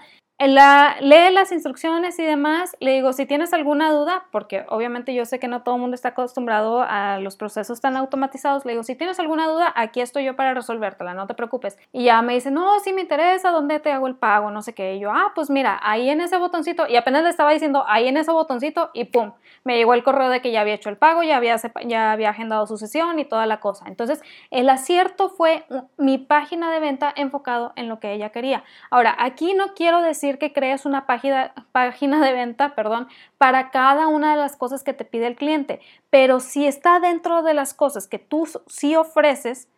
La, 0.48 0.96
lee 1.00 1.30
las 1.32 1.52
instrucciones 1.52 2.18
y 2.18 2.24
demás. 2.24 2.74
Le 2.80 2.92
digo, 2.92 3.12
si 3.12 3.26
tienes 3.26 3.52
alguna 3.52 3.92
duda, 3.92 4.24
porque 4.30 4.64
obviamente 4.70 5.12
yo 5.12 5.26
sé 5.26 5.38
que 5.38 5.48
no 5.48 5.62
todo 5.62 5.74
el 5.74 5.82
mundo 5.82 5.94
está 5.94 6.08
acostumbrado 6.08 6.82
a 6.82 7.18
los 7.18 7.36
procesos 7.36 7.82
tan 7.82 7.94
automatizados, 7.94 8.64
le 8.64 8.72
digo, 8.72 8.82
si 8.82 8.94
tienes 8.94 9.20
alguna 9.20 9.46
duda, 9.46 9.70
aquí 9.76 10.00
estoy 10.00 10.24
yo 10.24 10.36
para 10.36 10.54
resolvértela, 10.54 11.12
no 11.12 11.26
te 11.26 11.34
preocupes. 11.34 11.78
Y 11.92 12.04
ya 12.04 12.22
me 12.22 12.32
dice, 12.32 12.50
no, 12.50 12.80
si 12.80 12.94
me 12.94 13.02
interesa, 13.02 13.50
¿dónde 13.50 13.80
te 13.80 13.92
hago 13.92 14.06
el 14.06 14.14
pago? 14.14 14.50
No 14.50 14.62
sé 14.62 14.72
qué. 14.72 14.94
Y 14.94 15.00
yo, 15.00 15.12
ah, 15.12 15.32
pues 15.34 15.50
mira, 15.50 15.78
ahí 15.82 16.08
en 16.08 16.22
ese 16.22 16.38
botoncito, 16.38 16.86
y 16.88 16.96
apenas 16.96 17.22
le 17.22 17.28
estaba 17.28 17.52
diciendo, 17.52 17.84
ahí 17.86 18.08
en 18.08 18.16
ese 18.16 18.32
botoncito, 18.32 18.90
y 18.94 19.04
pum, 19.04 19.32
me 19.64 19.76
llegó 19.76 19.92
el 19.92 20.02
correo 20.02 20.30
de 20.30 20.40
que 20.40 20.52
ya 20.52 20.62
había 20.62 20.72
hecho 20.72 20.88
el 20.88 20.96
pago, 20.96 21.22
ya 21.22 21.36
había, 21.36 21.56
ya 21.84 22.12
había 22.12 22.30
agendado 22.30 22.66
su 22.66 22.78
sesión 22.78 23.18
y 23.18 23.26
toda 23.26 23.44
la 23.44 23.60
cosa. 23.60 23.84
Entonces, 23.88 24.22
el 24.50 24.70
acierto 24.70 25.28
fue 25.28 25.64
mi 25.98 26.16
página 26.16 26.70
de 26.72 26.80
venta 26.80 27.12
enfocado 27.14 27.74
en 27.76 27.90
lo 27.90 28.00
que 28.00 28.14
ella 28.14 28.30
quería. 28.30 28.64
Ahora, 28.90 29.14
aquí 29.18 29.52
no 29.52 29.74
quiero 29.74 30.00
decir 30.00 30.29
que 30.38 30.52
crees 30.52 30.86
una 30.86 31.06
página, 31.06 31.52
página 31.72 32.24
de 32.24 32.32
venta, 32.32 32.74
perdón, 32.74 33.08
para 33.38 33.70
cada 33.70 34.08
una 34.08 34.32
de 34.32 34.36
las 34.36 34.56
cosas 34.56 34.82
que 34.82 34.92
te 34.92 35.04
pide 35.04 35.26
el 35.26 35.36
cliente, 35.36 35.80
pero 36.10 36.40
si 36.40 36.66
está 36.66 37.00
dentro 37.00 37.42
de 37.42 37.54
las 37.54 37.74
cosas 37.74 38.06
que 38.06 38.18
tú 38.18 38.48
sí 38.66 38.96
ofreces, 38.96 39.68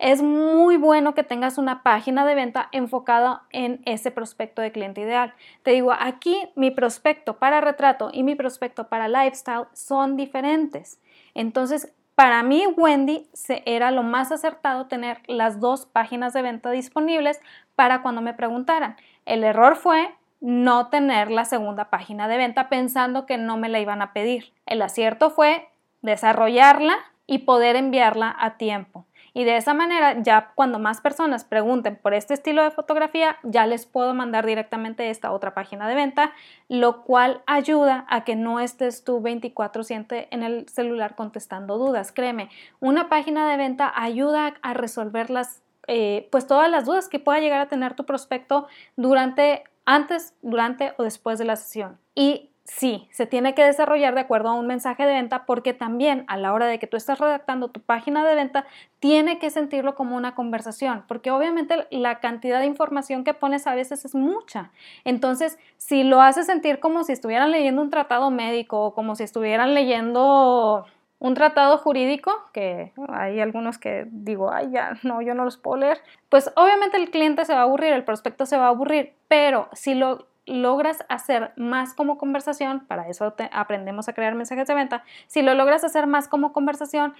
es 0.00 0.22
muy 0.22 0.78
bueno 0.78 1.14
que 1.14 1.22
tengas 1.22 1.58
una 1.58 1.82
página 1.82 2.24
de 2.24 2.34
venta 2.34 2.70
enfocada 2.72 3.42
en 3.50 3.82
ese 3.84 4.10
prospecto 4.10 4.62
de 4.62 4.72
cliente 4.72 5.02
ideal. 5.02 5.34
Te 5.62 5.72
digo, 5.72 5.92
aquí 5.92 6.48
mi 6.56 6.70
prospecto 6.70 7.38
para 7.38 7.60
retrato 7.60 8.08
y 8.10 8.22
mi 8.22 8.34
prospecto 8.34 8.88
para 8.88 9.08
lifestyle 9.08 9.66
son 9.74 10.16
diferentes. 10.16 10.98
Entonces, 11.34 11.92
para 12.14 12.42
mí, 12.42 12.66
Wendy, 12.66 13.28
era 13.64 13.90
lo 13.90 14.02
más 14.02 14.32
acertado 14.32 14.86
tener 14.86 15.22
las 15.26 15.60
dos 15.60 15.86
páginas 15.86 16.32
de 16.32 16.42
venta 16.42 16.70
disponibles 16.70 17.40
para 17.74 18.02
cuando 18.02 18.20
me 18.20 18.34
preguntaran. 18.34 18.96
El 19.30 19.44
error 19.44 19.76
fue 19.76 20.12
no 20.40 20.88
tener 20.88 21.30
la 21.30 21.44
segunda 21.44 21.88
página 21.88 22.26
de 22.26 22.36
venta 22.36 22.68
pensando 22.68 23.26
que 23.26 23.38
no 23.38 23.56
me 23.56 23.68
la 23.68 23.78
iban 23.78 24.02
a 24.02 24.12
pedir. 24.12 24.52
El 24.66 24.82
acierto 24.82 25.30
fue 25.30 25.68
desarrollarla 26.02 26.96
y 27.28 27.38
poder 27.38 27.76
enviarla 27.76 28.34
a 28.36 28.56
tiempo. 28.56 29.06
Y 29.32 29.44
de 29.44 29.56
esa 29.56 29.72
manera, 29.72 30.20
ya 30.20 30.50
cuando 30.56 30.80
más 30.80 31.00
personas 31.00 31.44
pregunten 31.44 31.94
por 31.94 32.12
este 32.12 32.34
estilo 32.34 32.64
de 32.64 32.72
fotografía, 32.72 33.36
ya 33.44 33.66
les 33.66 33.86
puedo 33.86 34.14
mandar 34.14 34.44
directamente 34.44 35.10
esta 35.10 35.30
otra 35.30 35.54
página 35.54 35.86
de 35.86 35.94
venta, 35.94 36.32
lo 36.66 37.04
cual 37.04 37.42
ayuda 37.46 38.06
a 38.08 38.24
que 38.24 38.34
no 38.34 38.58
estés 38.58 39.04
tú 39.04 39.20
24/7 39.20 40.26
en 40.32 40.42
el 40.42 40.68
celular 40.68 41.14
contestando 41.14 41.78
dudas. 41.78 42.10
Créeme, 42.10 42.50
una 42.80 43.08
página 43.08 43.48
de 43.48 43.56
venta 43.56 43.92
ayuda 43.94 44.54
a 44.62 44.74
resolver 44.74 45.30
las 45.30 45.62
eh, 45.92 46.28
pues 46.30 46.46
todas 46.46 46.70
las 46.70 46.84
dudas 46.84 47.08
que 47.08 47.18
pueda 47.18 47.40
llegar 47.40 47.60
a 47.60 47.68
tener 47.68 47.94
tu 47.94 48.06
prospecto 48.06 48.68
durante, 48.96 49.64
antes, 49.84 50.34
durante 50.40 50.94
o 50.98 51.02
después 51.02 51.38
de 51.40 51.44
la 51.44 51.56
sesión. 51.56 51.98
Y 52.14 52.50
Sí, 52.64 53.08
se 53.10 53.26
tiene 53.26 53.52
que 53.54 53.64
desarrollar 53.64 54.14
de 54.14 54.20
acuerdo 54.20 54.50
a 54.50 54.54
un 54.54 54.68
mensaje 54.68 55.04
de 55.04 55.14
venta 55.14 55.44
porque 55.44 55.74
también 55.74 56.24
a 56.28 56.36
la 56.36 56.52
hora 56.52 56.66
de 56.66 56.78
que 56.78 56.86
tú 56.86 56.96
estás 56.96 57.18
redactando 57.18 57.66
tu 57.66 57.80
página 57.80 58.24
de 58.24 58.36
venta, 58.36 58.64
tiene 59.00 59.40
que 59.40 59.50
sentirlo 59.50 59.96
como 59.96 60.16
una 60.16 60.36
conversación, 60.36 61.02
porque 61.08 61.32
obviamente 61.32 61.88
la 61.90 62.20
cantidad 62.20 62.60
de 62.60 62.66
información 62.66 63.24
que 63.24 63.34
pones 63.34 63.66
a 63.66 63.74
veces 63.74 64.04
es 64.04 64.14
mucha. 64.14 64.70
Entonces, 65.04 65.58
si 65.78 66.04
lo 66.04 66.22
haces 66.22 66.46
sentir 66.46 66.78
como 66.78 67.02
si 67.02 67.12
estuvieran 67.12 67.50
leyendo 67.50 67.82
un 67.82 67.90
tratado 67.90 68.30
médico 68.30 68.80
o 68.80 68.94
como 68.94 69.16
si 69.16 69.24
estuvieran 69.24 69.74
leyendo 69.74 70.86
un 71.20 71.34
tratado 71.34 71.78
jurídico, 71.78 72.32
que 72.52 72.92
hay 73.08 73.40
algunos 73.40 73.78
que 73.78 74.06
digo, 74.10 74.50
ay, 74.50 74.70
ya, 74.72 74.98
no, 75.02 75.22
yo 75.22 75.34
no 75.34 75.44
los 75.44 75.58
puedo 75.58 75.76
leer, 75.76 76.00
pues 76.28 76.50
obviamente 76.56 76.96
el 76.96 77.10
cliente 77.10 77.44
se 77.44 77.52
va 77.54 77.60
a 77.60 77.64
aburrir, 77.64 77.92
el 77.92 78.04
prospecto 78.04 78.46
se 78.46 78.56
va 78.56 78.64
a 78.64 78.70
aburrir, 78.70 79.12
pero 79.28 79.68
si 79.72 79.94
lo 79.94 80.26
logras 80.46 81.04
hacer 81.08 81.52
más 81.56 81.94
como 81.94 82.18
conversación, 82.18 82.80
para 82.86 83.06
eso 83.06 83.34
aprendemos 83.52 84.08
a 84.08 84.14
crear 84.14 84.34
mensajes 84.34 84.66
de 84.66 84.74
venta, 84.74 85.04
si 85.26 85.42
lo 85.42 85.54
logras 85.54 85.84
hacer 85.84 86.06
más 86.06 86.26
como 86.26 86.52
conversación, 86.52 87.14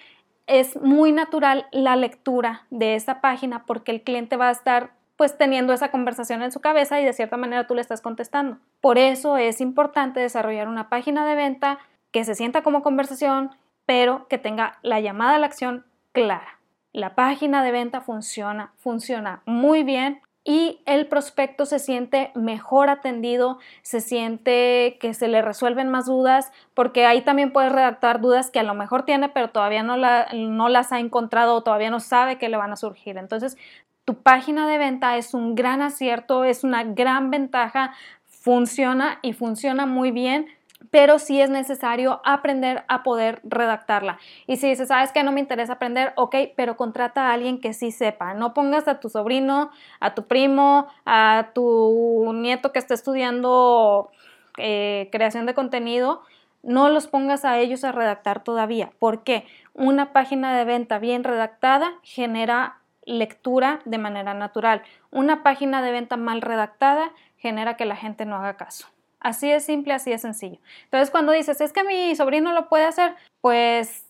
es 0.46 0.80
muy 0.80 1.12
natural 1.12 1.66
la 1.70 1.94
lectura 1.94 2.66
de 2.70 2.96
esa 2.96 3.20
página 3.20 3.64
porque 3.66 3.92
el 3.92 4.02
cliente 4.02 4.36
va 4.36 4.48
a 4.48 4.52
estar 4.52 4.90
pues 5.16 5.36
teniendo 5.36 5.74
esa 5.74 5.90
conversación 5.90 6.42
en 6.42 6.50
su 6.50 6.60
cabeza 6.60 6.98
y 6.98 7.04
de 7.04 7.12
cierta 7.12 7.36
manera 7.36 7.66
tú 7.66 7.74
le 7.74 7.82
estás 7.82 8.00
contestando. 8.00 8.56
Por 8.80 8.96
eso 8.96 9.36
es 9.36 9.60
importante 9.60 10.18
desarrollar 10.18 10.66
una 10.66 10.88
página 10.88 11.26
de 11.26 11.34
venta 11.34 11.78
que 12.10 12.24
se 12.24 12.34
sienta 12.34 12.62
como 12.62 12.82
conversación, 12.82 13.50
pero 13.86 14.28
que 14.28 14.38
tenga 14.38 14.78
la 14.82 15.00
llamada 15.00 15.36
a 15.36 15.38
la 15.38 15.46
acción 15.46 15.84
clara. 16.12 16.58
La 16.92 17.14
página 17.14 17.62
de 17.62 17.70
venta 17.70 18.00
funciona, 18.00 18.72
funciona 18.78 19.42
muy 19.46 19.84
bien 19.84 20.20
y 20.42 20.80
el 20.86 21.06
prospecto 21.06 21.66
se 21.66 21.78
siente 21.78 22.32
mejor 22.34 22.88
atendido, 22.88 23.58
se 23.82 24.00
siente 24.00 24.96
que 24.98 25.12
se 25.12 25.28
le 25.28 25.42
resuelven 25.42 25.88
más 25.88 26.06
dudas, 26.06 26.50
porque 26.72 27.04
ahí 27.04 27.20
también 27.20 27.52
puedes 27.52 27.70
redactar 27.70 28.20
dudas 28.20 28.50
que 28.50 28.58
a 28.58 28.64
lo 28.64 28.74
mejor 28.74 29.04
tiene, 29.04 29.28
pero 29.28 29.50
todavía 29.50 29.82
no, 29.82 29.96
no 29.96 30.68
las 30.68 30.92
ha 30.92 30.98
encontrado 30.98 31.54
o 31.54 31.62
todavía 31.62 31.90
no 31.90 32.00
sabe 32.00 32.38
que 32.38 32.48
le 32.48 32.56
van 32.56 32.72
a 32.72 32.76
surgir. 32.76 33.18
Entonces, 33.18 33.58
tu 34.06 34.22
página 34.22 34.66
de 34.66 34.78
venta 34.78 35.16
es 35.18 35.34
un 35.34 35.54
gran 35.54 35.82
acierto, 35.82 36.44
es 36.44 36.64
una 36.64 36.84
gran 36.84 37.30
ventaja, 37.30 37.92
funciona 38.26 39.18
y 39.22 39.34
funciona 39.34 39.84
muy 39.84 40.10
bien 40.10 40.46
pero 40.90 41.18
sí 41.18 41.40
es 41.40 41.50
necesario 41.50 42.20
aprender 42.24 42.84
a 42.88 43.02
poder 43.02 43.40
redactarla. 43.44 44.18
Y 44.46 44.56
si 44.56 44.68
dices, 44.68 44.88
sabes 44.88 45.12
que 45.12 45.22
no 45.22 45.32
me 45.32 45.40
interesa 45.40 45.74
aprender, 45.74 46.12
ok, 46.16 46.34
pero 46.56 46.76
contrata 46.76 47.28
a 47.28 47.32
alguien 47.32 47.60
que 47.60 47.72
sí 47.72 47.90
sepa. 47.90 48.34
No 48.34 48.54
pongas 48.54 48.88
a 48.88 49.00
tu 49.00 49.08
sobrino, 49.08 49.70
a 50.00 50.14
tu 50.14 50.26
primo, 50.26 50.86
a 51.04 51.48
tu 51.54 52.32
nieto 52.34 52.72
que 52.72 52.78
está 52.78 52.94
estudiando 52.94 54.10
eh, 54.58 55.08
creación 55.12 55.46
de 55.46 55.54
contenido, 55.54 56.22
no 56.62 56.88
los 56.90 57.06
pongas 57.06 57.44
a 57.44 57.58
ellos 57.58 57.84
a 57.84 57.92
redactar 57.92 58.44
todavía. 58.44 58.90
¿Por 58.98 59.22
qué? 59.22 59.46
Una 59.74 60.12
página 60.12 60.56
de 60.56 60.64
venta 60.64 60.98
bien 60.98 61.24
redactada 61.24 61.94
genera 62.02 62.78
lectura 63.06 63.80
de 63.84 63.98
manera 63.98 64.34
natural. 64.34 64.82
Una 65.10 65.42
página 65.42 65.82
de 65.82 65.92
venta 65.92 66.16
mal 66.16 66.42
redactada 66.42 67.12
genera 67.38 67.76
que 67.76 67.86
la 67.86 67.96
gente 67.96 68.26
no 68.26 68.36
haga 68.36 68.56
caso. 68.56 68.88
Así 69.20 69.50
es 69.50 69.64
simple, 69.64 69.92
así 69.94 70.12
es 70.12 70.22
sencillo. 70.22 70.58
Entonces, 70.84 71.10
cuando 71.10 71.32
dices, 71.32 71.60
es 71.60 71.72
que 71.72 71.84
mi 71.84 72.16
sobrino 72.16 72.52
lo 72.52 72.68
puede 72.68 72.84
hacer, 72.84 73.14
pues 73.40 74.06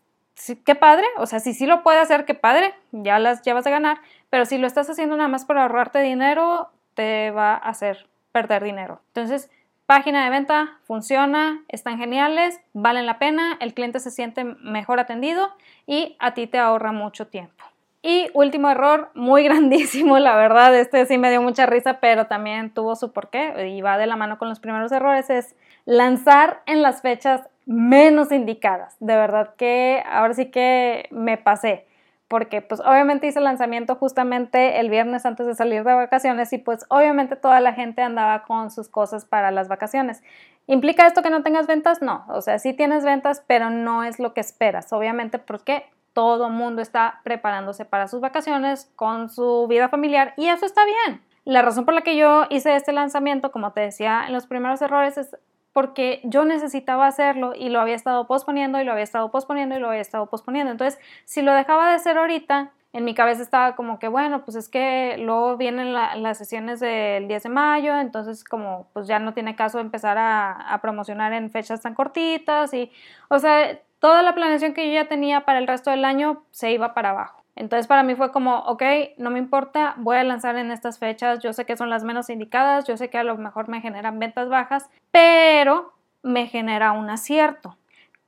qué 0.64 0.74
padre, 0.74 1.04
o 1.18 1.26
sea, 1.26 1.40
si 1.40 1.52
sí 1.52 1.66
lo 1.66 1.82
puede 1.82 1.98
hacer, 1.98 2.24
qué 2.24 2.34
padre, 2.34 2.74
ya 2.92 3.18
las 3.18 3.42
llevas 3.42 3.64
de 3.64 3.70
ganar, 3.70 4.00
pero 4.30 4.46
si 4.46 4.56
lo 4.56 4.66
estás 4.66 4.88
haciendo 4.88 5.16
nada 5.16 5.28
más 5.28 5.44
para 5.44 5.62
ahorrarte 5.62 6.00
dinero, 6.00 6.70
te 6.94 7.30
va 7.30 7.52
a 7.52 7.56
hacer 7.56 8.06
perder 8.32 8.64
dinero. 8.64 9.00
Entonces, 9.08 9.50
página 9.86 10.24
de 10.24 10.30
venta 10.30 10.78
funciona, 10.84 11.62
están 11.68 11.98
geniales, 11.98 12.60
valen 12.72 13.06
la 13.06 13.18
pena, 13.18 13.56
el 13.60 13.74
cliente 13.74 14.00
se 14.00 14.10
siente 14.10 14.44
mejor 14.44 15.00
atendido 15.00 15.50
y 15.86 16.16
a 16.20 16.32
ti 16.32 16.46
te 16.46 16.58
ahorra 16.58 16.92
mucho 16.92 17.26
tiempo. 17.26 17.64
Y 18.02 18.30
último 18.32 18.70
error, 18.70 19.10
muy 19.14 19.44
grandísimo, 19.44 20.18
la 20.18 20.36
verdad, 20.36 20.74
este 20.74 21.04
sí 21.06 21.18
me 21.18 21.30
dio 21.30 21.42
mucha 21.42 21.66
risa, 21.66 22.00
pero 22.00 22.26
también 22.26 22.70
tuvo 22.70 22.96
su 22.96 23.12
porqué 23.12 23.68
y 23.68 23.82
va 23.82 23.98
de 23.98 24.06
la 24.06 24.16
mano 24.16 24.38
con 24.38 24.48
los 24.48 24.60
primeros 24.60 24.90
errores, 24.92 25.28
es 25.30 25.54
lanzar 25.84 26.62
en 26.66 26.82
las 26.82 27.02
fechas 27.02 27.42
menos 27.66 28.32
indicadas. 28.32 28.96
De 29.00 29.14
verdad 29.16 29.54
que 29.56 30.02
ahora 30.10 30.34
sí 30.34 30.46
que 30.46 31.08
me 31.10 31.36
pasé, 31.36 31.86
porque 32.26 32.62
pues 32.62 32.80
obviamente 32.80 33.26
hice 33.26 33.38
el 33.38 33.44
lanzamiento 33.44 33.96
justamente 33.96 34.80
el 34.80 34.88
viernes 34.88 35.26
antes 35.26 35.46
de 35.46 35.54
salir 35.54 35.84
de 35.84 35.92
vacaciones 35.92 36.52
y 36.52 36.58
pues 36.58 36.86
obviamente 36.88 37.36
toda 37.36 37.60
la 37.60 37.72
gente 37.72 38.02
andaba 38.02 38.44
con 38.44 38.70
sus 38.70 38.88
cosas 38.88 39.24
para 39.24 39.50
las 39.50 39.68
vacaciones. 39.68 40.22
¿Implica 40.66 41.06
esto 41.06 41.22
que 41.22 41.30
no 41.30 41.42
tengas 41.42 41.66
ventas? 41.66 42.00
No, 42.00 42.24
o 42.28 42.40
sea, 42.40 42.58
sí 42.60 42.72
tienes 42.72 43.04
ventas, 43.04 43.42
pero 43.46 43.68
no 43.68 44.04
es 44.04 44.20
lo 44.20 44.32
que 44.32 44.40
esperas, 44.40 44.92
obviamente, 44.92 45.38
porque 45.38 45.84
todo 46.12 46.48
mundo 46.48 46.82
está 46.82 47.20
preparándose 47.24 47.84
para 47.84 48.08
sus 48.08 48.20
vacaciones 48.20 48.90
con 48.96 49.28
su 49.28 49.66
vida 49.68 49.88
familiar 49.88 50.34
y 50.36 50.48
eso 50.48 50.66
está 50.66 50.82
bien. 50.84 51.22
La 51.44 51.62
razón 51.62 51.84
por 51.84 51.94
la 51.94 52.02
que 52.02 52.16
yo 52.16 52.46
hice 52.50 52.76
este 52.76 52.92
lanzamiento, 52.92 53.50
como 53.50 53.72
te 53.72 53.80
decía 53.80 54.24
en 54.26 54.32
los 54.32 54.46
primeros 54.46 54.82
errores, 54.82 55.16
es 55.18 55.36
porque 55.72 56.20
yo 56.24 56.44
necesitaba 56.44 57.06
hacerlo 57.06 57.52
y 57.56 57.68
lo 57.68 57.80
había 57.80 57.94
estado 57.94 58.26
posponiendo 58.26 58.80
y 58.80 58.84
lo 58.84 58.92
había 58.92 59.04
estado 59.04 59.30
posponiendo 59.30 59.76
y 59.76 59.78
lo 59.78 59.88
había 59.88 60.00
estado 60.00 60.26
posponiendo. 60.26 60.72
Entonces, 60.72 61.00
si 61.24 61.42
lo 61.42 61.54
dejaba 61.54 61.88
de 61.88 61.94
hacer 61.94 62.18
ahorita, 62.18 62.72
en 62.92 63.04
mi 63.04 63.14
cabeza 63.14 63.42
estaba 63.42 63.76
como 63.76 64.00
que, 64.00 64.08
bueno, 64.08 64.44
pues 64.44 64.56
es 64.56 64.68
que 64.68 65.16
luego 65.18 65.56
vienen 65.56 65.92
las 65.92 66.38
sesiones 66.38 66.80
del 66.80 67.28
10 67.28 67.44
de 67.44 67.48
mayo, 67.48 67.96
entonces 67.98 68.42
como 68.42 68.88
pues 68.92 69.06
ya 69.06 69.20
no 69.20 69.32
tiene 69.32 69.54
caso 69.54 69.78
empezar 69.78 70.18
a, 70.18 70.52
a 70.52 70.80
promocionar 70.80 71.32
en 71.32 71.50
fechas 71.50 71.80
tan 71.82 71.94
cortitas 71.94 72.74
y, 72.74 72.90
o 73.28 73.38
sea, 73.38 73.78
toda 74.00 74.22
la 74.22 74.34
planeación 74.34 74.74
que 74.74 74.86
yo 74.86 74.94
ya 74.94 75.08
tenía 75.08 75.44
para 75.44 75.60
el 75.60 75.66
resto 75.66 75.90
del 75.90 76.04
año 76.04 76.42
se 76.50 76.72
iba 76.72 76.94
para 76.94 77.10
abajo. 77.10 77.44
Entonces 77.54 77.86
para 77.86 78.02
mí 78.02 78.14
fue 78.14 78.32
como, 78.32 78.60
ok, 78.60 78.82
no 79.18 79.30
me 79.30 79.38
importa, 79.38 79.94
voy 79.98 80.16
a 80.16 80.24
lanzar 80.24 80.56
en 80.56 80.70
estas 80.70 80.98
fechas, 80.98 81.40
yo 81.40 81.52
sé 81.52 81.66
que 81.66 81.76
son 81.76 81.90
las 81.90 82.04
menos 82.04 82.30
indicadas, 82.30 82.86
yo 82.86 82.96
sé 82.96 83.10
que 83.10 83.18
a 83.18 83.24
lo 83.24 83.36
mejor 83.36 83.68
me 83.68 83.80
generan 83.80 84.18
ventas 84.18 84.48
bajas, 84.48 84.88
pero 85.10 85.92
me 86.22 86.46
genera 86.46 86.92
un 86.92 87.10
acierto. 87.10 87.76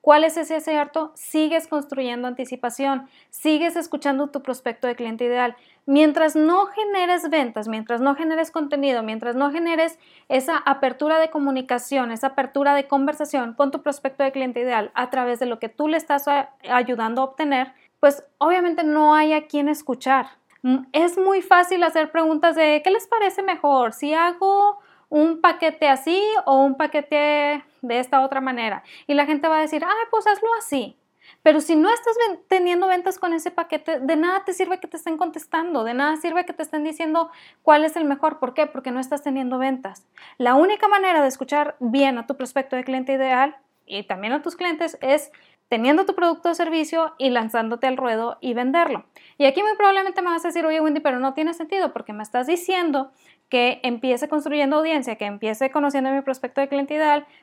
¿Cuál 0.03 0.25
es 0.25 0.37
ese 0.37 0.57
acierto? 0.57 1.13
Sigues 1.15 1.69
construyendo 1.69 2.27
anticipación, 2.27 3.09
sigues 3.31 3.77
escuchando 3.77 4.31
tu 4.31 4.43
prospecto 4.43 4.89
de 4.89 4.97
cliente 4.97 5.25
ideal. 5.27 5.55
Mientras 5.87 6.35
no 6.35 6.67
generes 6.67 7.31
ventas, 7.31 7.69
mientras 7.69 8.01
no 8.01 8.17
generes 8.17 8.51
contenido, 8.51 9.05
mientras 9.05 9.37
no 9.37 9.53
generes 9.53 10.01
esa 10.29 10.57
apertura 10.57 11.21
de 11.21 11.31
comunicación, 11.31 12.11
esa 12.11 12.29
apertura 12.29 12.75
de 12.75 12.89
conversación 12.89 13.55
con 13.55 13.71
tu 13.71 13.81
prospecto 13.83 14.25
de 14.25 14.33
cliente 14.33 14.61
ideal 14.61 14.91
a 14.95 15.09
través 15.09 15.39
de 15.39 15.47
lo 15.47 15.61
que 15.61 15.69
tú 15.69 15.87
le 15.87 15.99
estás 15.99 16.27
ayudando 16.69 17.23
a 17.23 17.27
obtener, 17.27 17.73
pues 18.01 18.25
obviamente 18.39 18.83
no 18.83 19.15
hay 19.15 19.35
a 19.35 19.47
quien 19.47 19.69
escuchar. 19.69 20.27
Mm, 20.63 20.79
es 20.93 21.17
muy 21.17 21.43
fácil 21.43 21.85
hacer 21.85 22.11
preguntas 22.11 22.57
de 22.57 22.83
¿qué 22.83 22.91
les 22.91 23.07
parece 23.07 23.45
mejor? 23.45 23.93
Si 23.93 24.15
hago 24.15 24.81
un 25.09 25.41
paquete 25.41 25.89
así 25.89 26.21
o 26.45 26.59
un 26.59 26.75
paquete 26.75 27.63
de 27.83 27.99
esta 27.99 28.23
otra 28.23 28.41
manera. 28.41 28.83
Y 29.07 29.15
la 29.15 29.27
gente 29.27 29.49
va 29.49 29.59
a 29.59 29.61
decir, 29.61 29.85
ah, 29.85 30.09
pues 30.11 30.27
hazlo 30.27 30.49
así. 30.59 30.97
Pero 31.43 31.61
si 31.61 31.77
no 31.77 31.93
estás 31.93 32.17
teniendo 32.49 32.87
ventas 32.87 33.19
con 33.19 33.33
ese 33.33 33.51
paquete, 33.51 34.01
de 34.01 34.17
nada 34.17 34.45
te 34.45 34.53
sirve 34.53 34.81
que 34.81 34.89
te 34.89 34.97
estén 34.97 35.17
contestando, 35.17 35.85
de 35.85 35.95
nada 35.95 36.17
sirve 36.17 36.45
que 36.45 36.53
te 36.53 36.63
estén 36.63 36.85
diciendo 36.85 37.31
cuál 37.63 37.85
es 37.85 37.97
el 37.97 38.05
mejor. 38.05 38.39
¿Por 38.39 38.55
qué? 38.55 38.67
Porque 38.67 38.91
no 38.91 39.01
estás 39.01 39.23
teniendo 39.23 39.59
ventas. 39.59 40.07
La 40.39 40.55
única 40.55 40.89
manera 40.89 41.23
de 41.23 41.29
escuchar 41.29 41.77
bien 41.81 42.19
a 42.19 42.27
tu 42.27 42.37
prospecto 42.37 42.77
de 42.77 42.85
cliente 42.85 43.13
ideal 43.13 43.57
y 43.87 44.05
también 44.05 44.33
a 44.33 44.43
tus 44.43 44.57
clientes 44.57 44.99
es 45.01 45.33
teniendo 45.69 46.05
tu 46.05 46.15
producto 46.15 46.51
o 46.51 46.55
servicio 46.55 47.15
y 47.17 47.31
lanzándote 47.31 47.87
al 47.87 47.97
ruedo 47.97 48.37
y 48.41 48.53
venderlo. 48.53 49.07
Y 49.39 49.47
aquí 49.47 49.63
muy 49.63 49.75
probablemente 49.75 50.21
me 50.21 50.29
vas 50.29 50.45
a 50.45 50.49
decir, 50.49 50.67
oye 50.67 50.81
Wendy, 50.81 51.01
pero 51.01 51.19
no 51.19 51.33
tiene 51.33 51.55
sentido 51.55 51.95
porque 51.95 52.13
me 52.13 52.23
estás 52.23 52.47
diciendo 52.47 53.11
que 53.53 53.81
empiece 53.83 54.31
construyendo 54.31 54.79
audiencia, 54.79 55.17
que 55.17 55.27
empiece 55.27 55.71
conociendo 55.71 56.11
mi 56.11 56.23
prospecto 56.23 56.63
de 56.63 56.69
cliente 56.69 56.99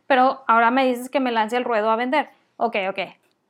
pero 0.08 0.44
ahora 0.48 0.72
me 0.72 0.88
dices 0.88 1.08
que 1.08 1.20
me 1.20 1.32
lance 1.32 1.56
el 1.56 1.64
ruedo 1.64 1.92
a 1.92 1.96
vender. 1.96 2.30
Ok, 2.58 2.78
ok, 2.90 2.98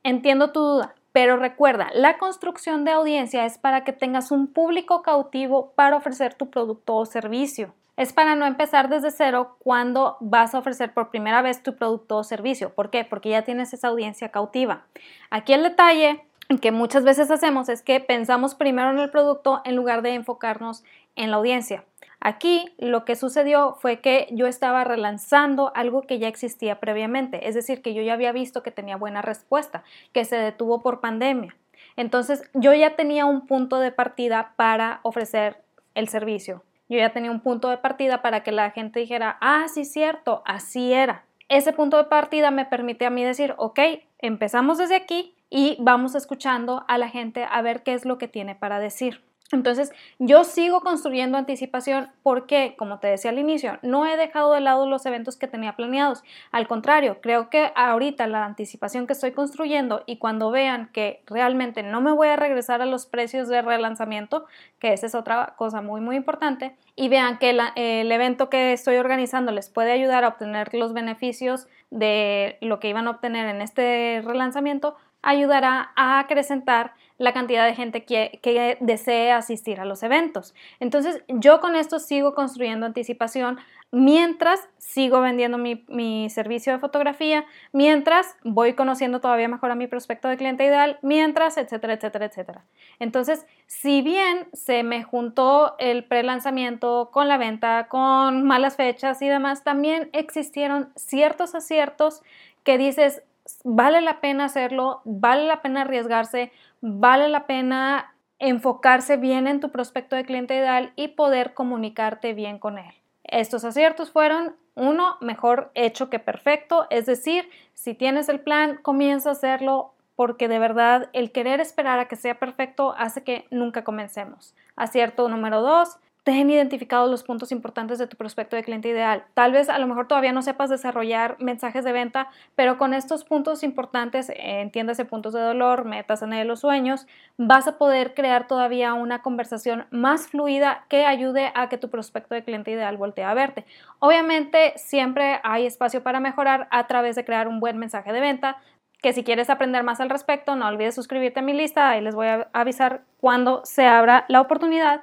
entiendo 0.04 0.52
tu 0.52 0.60
duda, 0.60 0.94
pero 1.14 1.38
recuerda, 1.38 1.88
la 1.94 2.18
construcción 2.18 2.84
de 2.84 2.92
audiencia 2.92 3.46
es 3.46 3.58
para 3.58 3.86
que 3.86 3.94
tengas 3.94 4.30
un 4.30 4.48
público 4.48 5.04
cautivo 5.04 5.72
para 5.76 5.96
ofrecer 5.96 6.34
tu 6.34 6.50
producto 6.50 6.98
o 6.98 7.06
servicio. 7.06 7.74
Es 7.96 8.12
para 8.12 8.36
no 8.36 8.46
empezar 8.46 8.90
desde 8.90 9.12
cero 9.12 9.56
cuando 9.60 10.18
vas 10.20 10.54
a 10.54 10.60
ofrecer 10.60 10.94
por 10.94 11.12
primera 11.12 11.42
vez 11.42 11.64
tu 11.64 11.78
producto 11.78 12.18
o 12.18 12.26
servicio. 12.26 12.74
¿Por 12.74 12.90
qué? 12.90 13.06
Porque 13.06 13.30
ya 13.30 13.44
tienes 13.44 13.72
esa 13.72 13.88
audiencia 13.88 14.32
cautiva. 14.32 14.84
Aquí 15.30 15.54
el 15.54 15.64
detalle 15.64 16.26
que 16.58 16.74
muchas 16.74 17.06
veces 17.06 17.32
hacemos 17.32 17.70
es 17.70 17.84
que 17.84 18.02
pensamos 18.02 18.54
primero 18.54 18.90
en 18.90 19.00
el 19.00 19.12
producto 19.12 19.62
en 19.64 19.78
lugar 19.78 20.02
de 20.02 20.16
enfocarnos 20.16 20.84
en 21.16 21.32
la 21.32 21.38
audiencia. 21.38 21.86
Aquí 22.22 22.74
lo 22.78 23.06
que 23.06 23.16
sucedió 23.16 23.76
fue 23.80 24.02
que 24.02 24.28
yo 24.32 24.46
estaba 24.48 24.84
relanzando 24.84 25.72
algo 25.76 26.02
que 26.02 26.20
ya 26.20 26.28
existía 26.28 26.80
previamente, 26.80 27.48
es 27.48 27.56
decir, 27.56 27.82
que 27.82 27.94
yo 27.94 28.02
ya 28.02 28.14
había 28.14 28.34
visto 28.34 28.62
que 28.62 28.72
tenía 28.72 28.98
buena 28.98 29.22
respuesta, 29.22 29.84
que 30.12 30.26
se 30.26 30.36
detuvo 30.36 30.82
por 30.82 31.00
pandemia. 31.00 31.56
Entonces 31.96 32.44
yo 32.54 32.74
ya 32.74 32.96
tenía 32.96 33.26
un 33.26 33.48
punto 33.48 33.80
de 33.80 33.92
partida 33.92 34.54
para 34.58 35.00
ofrecer 35.04 35.62
el 35.96 36.08
servicio. 36.10 36.64
Yo 36.90 36.98
ya 36.98 37.14
tenía 37.14 37.32
un 37.32 37.40
punto 37.40 37.70
de 37.70 37.78
partida 37.78 38.22
para 38.22 38.42
que 38.42 38.52
la 38.52 38.72
gente 38.72 39.00
dijera, 39.00 39.38
ah, 39.42 39.66
sí, 39.68 39.86
cierto, 39.86 40.42
así 40.46 40.92
era. 40.94 41.24
ese 41.48 41.74
punto 41.74 41.98
de 41.98 42.04
partida 42.06 42.52
me 42.52 42.66
permite 42.66 43.06
a 43.06 43.10
mí 43.10 43.24
decir, 43.24 43.54
ok, 43.58 43.80
empezamos 44.20 44.78
desde 44.78 44.96
aquí 44.96 45.36
y 45.50 45.78
vamos 45.80 46.16
escuchando 46.16 46.86
a 46.88 46.98
la 46.98 47.10
gente 47.10 47.46
a 47.50 47.62
ver 47.62 47.82
qué 47.84 47.94
es 47.94 48.06
lo 48.06 48.18
que 48.18 48.28
tiene 48.28 48.56
para 48.56 48.80
decir. 48.80 49.24
Entonces, 49.52 49.92
yo 50.20 50.44
sigo 50.44 50.82
construyendo 50.82 51.38
anticipación 51.38 52.12
porque, 52.22 52.76
como 52.78 53.00
te 53.00 53.08
decía 53.08 53.32
al 53.32 53.40
inicio, 53.40 53.80
no 53.82 54.06
he 54.06 54.16
dejado 54.16 54.54
de 54.54 54.62
lado 54.62 54.88
los 54.88 55.06
eventos 55.08 55.38
que 55.38 55.48
tenía 55.48 55.76
planeados. 55.76 56.24
Al 56.52 56.68
contrario, 56.68 57.18
creo 57.20 57.50
que 57.50 57.72
ahorita 57.76 58.28
la 58.28 58.46
anticipación 58.46 59.08
que 59.08 59.14
estoy 59.14 59.32
construyendo 59.32 60.04
y 60.06 60.18
cuando 60.18 60.52
vean 60.52 60.90
que 60.94 61.24
realmente 61.26 61.82
no 61.82 62.00
me 62.00 62.12
voy 62.12 62.28
a 62.28 62.36
regresar 62.36 62.84
a 62.84 62.86
los 62.86 63.08
precios 63.08 63.48
de 63.48 63.64
relanzamiento, 63.64 64.46
que 64.78 64.94
esa 64.94 65.08
es 65.08 65.16
otra 65.16 65.56
cosa 65.58 65.82
muy, 65.82 66.00
muy 66.00 66.16
importante, 66.16 66.76
y 66.96 67.10
vean 67.10 67.40
que 67.40 67.50
el 67.76 68.12
evento 68.12 68.50
que 68.50 68.74
estoy 68.74 68.98
organizando 68.98 69.52
les 69.52 69.70
puede 69.70 69.92
ayudar 69.92 70.26
a 70.26 70.28
obtener 70.28 70.74
los 70.76 70.94
beneficios 70.94 71.68
de 71.90 72.58
lo 72.62 72.80
que 72.80 72.90
iban 72.90 73.08
a 73.08 73.12
obtener 73.12 73.48
en 73.48 73.62
este 73.62 74.22
relanzamiento, 74.24 74.96
ayudará 75.22 75.92
a 75.96 76.20
acrecentar 76.20 76.94
la 77.20 77.34
cantidad 77.34 77.66
de 77.66 77.76
gente 77.76 78.06
que, 78.06 78.40
que, 78.42 78.78
desee 78.80 79.32
asistir 79.32 79.80
a 79.80 79.86
los 79.86 80.02
eventos. 80.04 80.56
Entonces, 80.80 81.22
yo 81.28 81.60
con 81.60 81.76
esto 81.76 82.00
sigo 82.00 82.34
construyendo 82.34 82.86
anticipación 82.86 83.60
mientras 83.92 84.70
sigo 84.78 85.20
vendiendo 85.20 85.58
mi, 85.58 85.84
mi, 85.90 86.30
servicio 86.30 86.72
de 86.72 86.80
fotografía, 86.80 87.46
mientras 87.74 88.38
voy 88.44 88.74
conociendo 88.74 89.20
todavía 89.20 89.48
mejor 89.48 89.72
a 89.72 89.76
mi 89.76 89.88
prospecto 89.88 90.28
de 90.30 90.38
cliente 90.38 90.64
ideal, 90.64 90.98
mientras, 91.02 91.58
etcétera, 91.58 91.94
etcétera, 91.94 92.26
etcétera. 92.26 92.66
Entonces, 93.00 93.46
si 93.68 94.02
bien 94.02 94.48
se 94.54 94.84
me 94.84 95.04
juntó 95.04 95.76
el 95.78 96.06
pre-lanzamiento 96.06 97.10
con 97.12 97.28
la 97.28 97.38
venta, 97.38 97.88
con 97.90 98.44
malas 98.44 98.78
fechas 98.78 99.22
y 99.22 99.28
demás, 99.28 99.64
también 99.64 100.10
existieron 100.14 100.90
ciertos 100.96 101.54
aciertos 101.54 102.22
que 102.64 102.78
dices, 102.78 103.24
vale 103.64 104.02
la 104.02 104.22
pena 104.22 104.46
hacerlo, 104.46 105.02
vale 105.06 105.46
la 105.46 105.62
pena 105.62 105.82
arriesgarse, 105.82 106.52
vale 106.82 107.30
la 107.30 107.46
pena 107.46 108.16
enfocarse 108.40 109.18
bien 109.18 109.48
en 109.48 109.60
tu 109.60 109.70
prospecto 109.70 110.16
de 110.16 110.26
cliente 110.26 110.56
ideal 110.56 110.94
y 110.96 111.10
poder 111.10 111.54
comunicarte 111.54 112.34
bien 112.34 112.58
con 112.58 112.78
él. 112.78 112.94
Estos 113.24 113.64
aciertos 113.64 114.12
fueron, 114.12 114.56
uno, 114.76 115.18
mejor 115.20 115.72
hecho 115.76 116.10
que 116.10 116.20
perfecto, 116.20 116.88
es 116.90 117.06
decir, 117.06 117.50
si 117.74 117.94
tienes 117.94 118.30
el 118.30 118.40
plan, 118.40 118.80
comienza 118.82 119.30
a 119.30 119.34
hacerlo 119.34 119.94
porque 120.16 120.48
de 120.48 120.60
verdad 120.60 121.10
el 121.14 121.32
querer 121.32 121.62
esperar 121.62 122.00
a 122.00 122.08
que 122.08 122.16
sea 122.16 122.40
perfecto 122.40 122.94
hace 122.98 123.24
que 123.24 123.46
nunca 123.52 123.84
comencemos. 123.84 124.56
Acierto 124.76 125.30
número 125.30 125.62
dos, 125.62 125.98
ten 126.30 126.48
identificados 126.52 127.10
los 127.10 127.24
puntos 127.24 127.52
importantes 127.52 127.98
de 127.98 128.06
tu 128.06 128.16
prospecto 128.16 128.56
de 128.56 128.64
cliente 128.64 128.88
ideal. 128.88 129.24
Tal 129.34 129.52
vez 129.52 129.68
a 129.68 129.80
lo 129.80 129.88
mejor 129.88 130.08
todavía 130.08 130.32
no 130.32 130.44
sepas 130.44 130.70
desarrollar 130.70 131.38
mensajes 131.40 131.84
de 131.84 131.92
venta, 131.92 132.30
pero 132.54 132.78
con 132.78 132.94
estos 132.94 133.24
puntos 133.24 133.64
importantes, 133.64 134.32
entiéndase 134.36 135.06
puntos 135.06 135.34
de 135.34 135.40
dolor, 135.40 135.86
metas, 135.86 136.22
en 136.22 136.48
los 136.48 136.60
sueños, 136.60 137.08
vas 137.38 137.68
a 137.68 137.80
poder 137.80 138.14
crear 138.14 138.46
todavía 138.46 138.94
una 138.94 139.24
conversación 139.24 139.88
más 139.90 140.28
fluida 140.28 140.86
que 140.88 141.08
ayude 141.08 141.52
a 141.56 141.68
que 141.68 141.80
tu 141.80 141.90
prospecto 141.90 142.36
de 142.36 142.44
cliente 142.44 142.70
ideal 142.70 142.96
voltee 142.96 143.26
a 143.26 143.34
verte. 143.34 143.66
Obviamente 143.98 144.74
siempre 144.76 145.40
hay 145.44 145.66
espacio 145.66 146.04
para 146.04 146.20
mejorar 146.20 146.68
a 146.70 146.86
través 146.86 147.16
de 147.16 147.26
crear 147.26 147.48
un 147.48 147.60
buen 147.60 147.80
mensaje 147.80 148.14
de 148.14 148.20
venta, 148.20 148.58
que 149.02 149.14
si 149.14 149.24
quieres 149.24 149.50
aprender 149.50 149.82
más 149.82 150.00
al 150.00 150.12
respecto, 150.12 150.56
no 150.56 150.68
olvides 150.68 150.94
suscribirte 150.94 151.40
a 151.40 151.44
mi 151.44 151.54
lista, 151.54 151.90
ahí 151.90 152.02
les 152.02 152.14
voy 152.14 152.28
a 152.28 152.50
avisar 152.54 153.02
cuando 153.20 153.66
se 153.66 153.88
abra 153.88 154.26
la 154.28 154.42
oportunidad. 154.42 155.02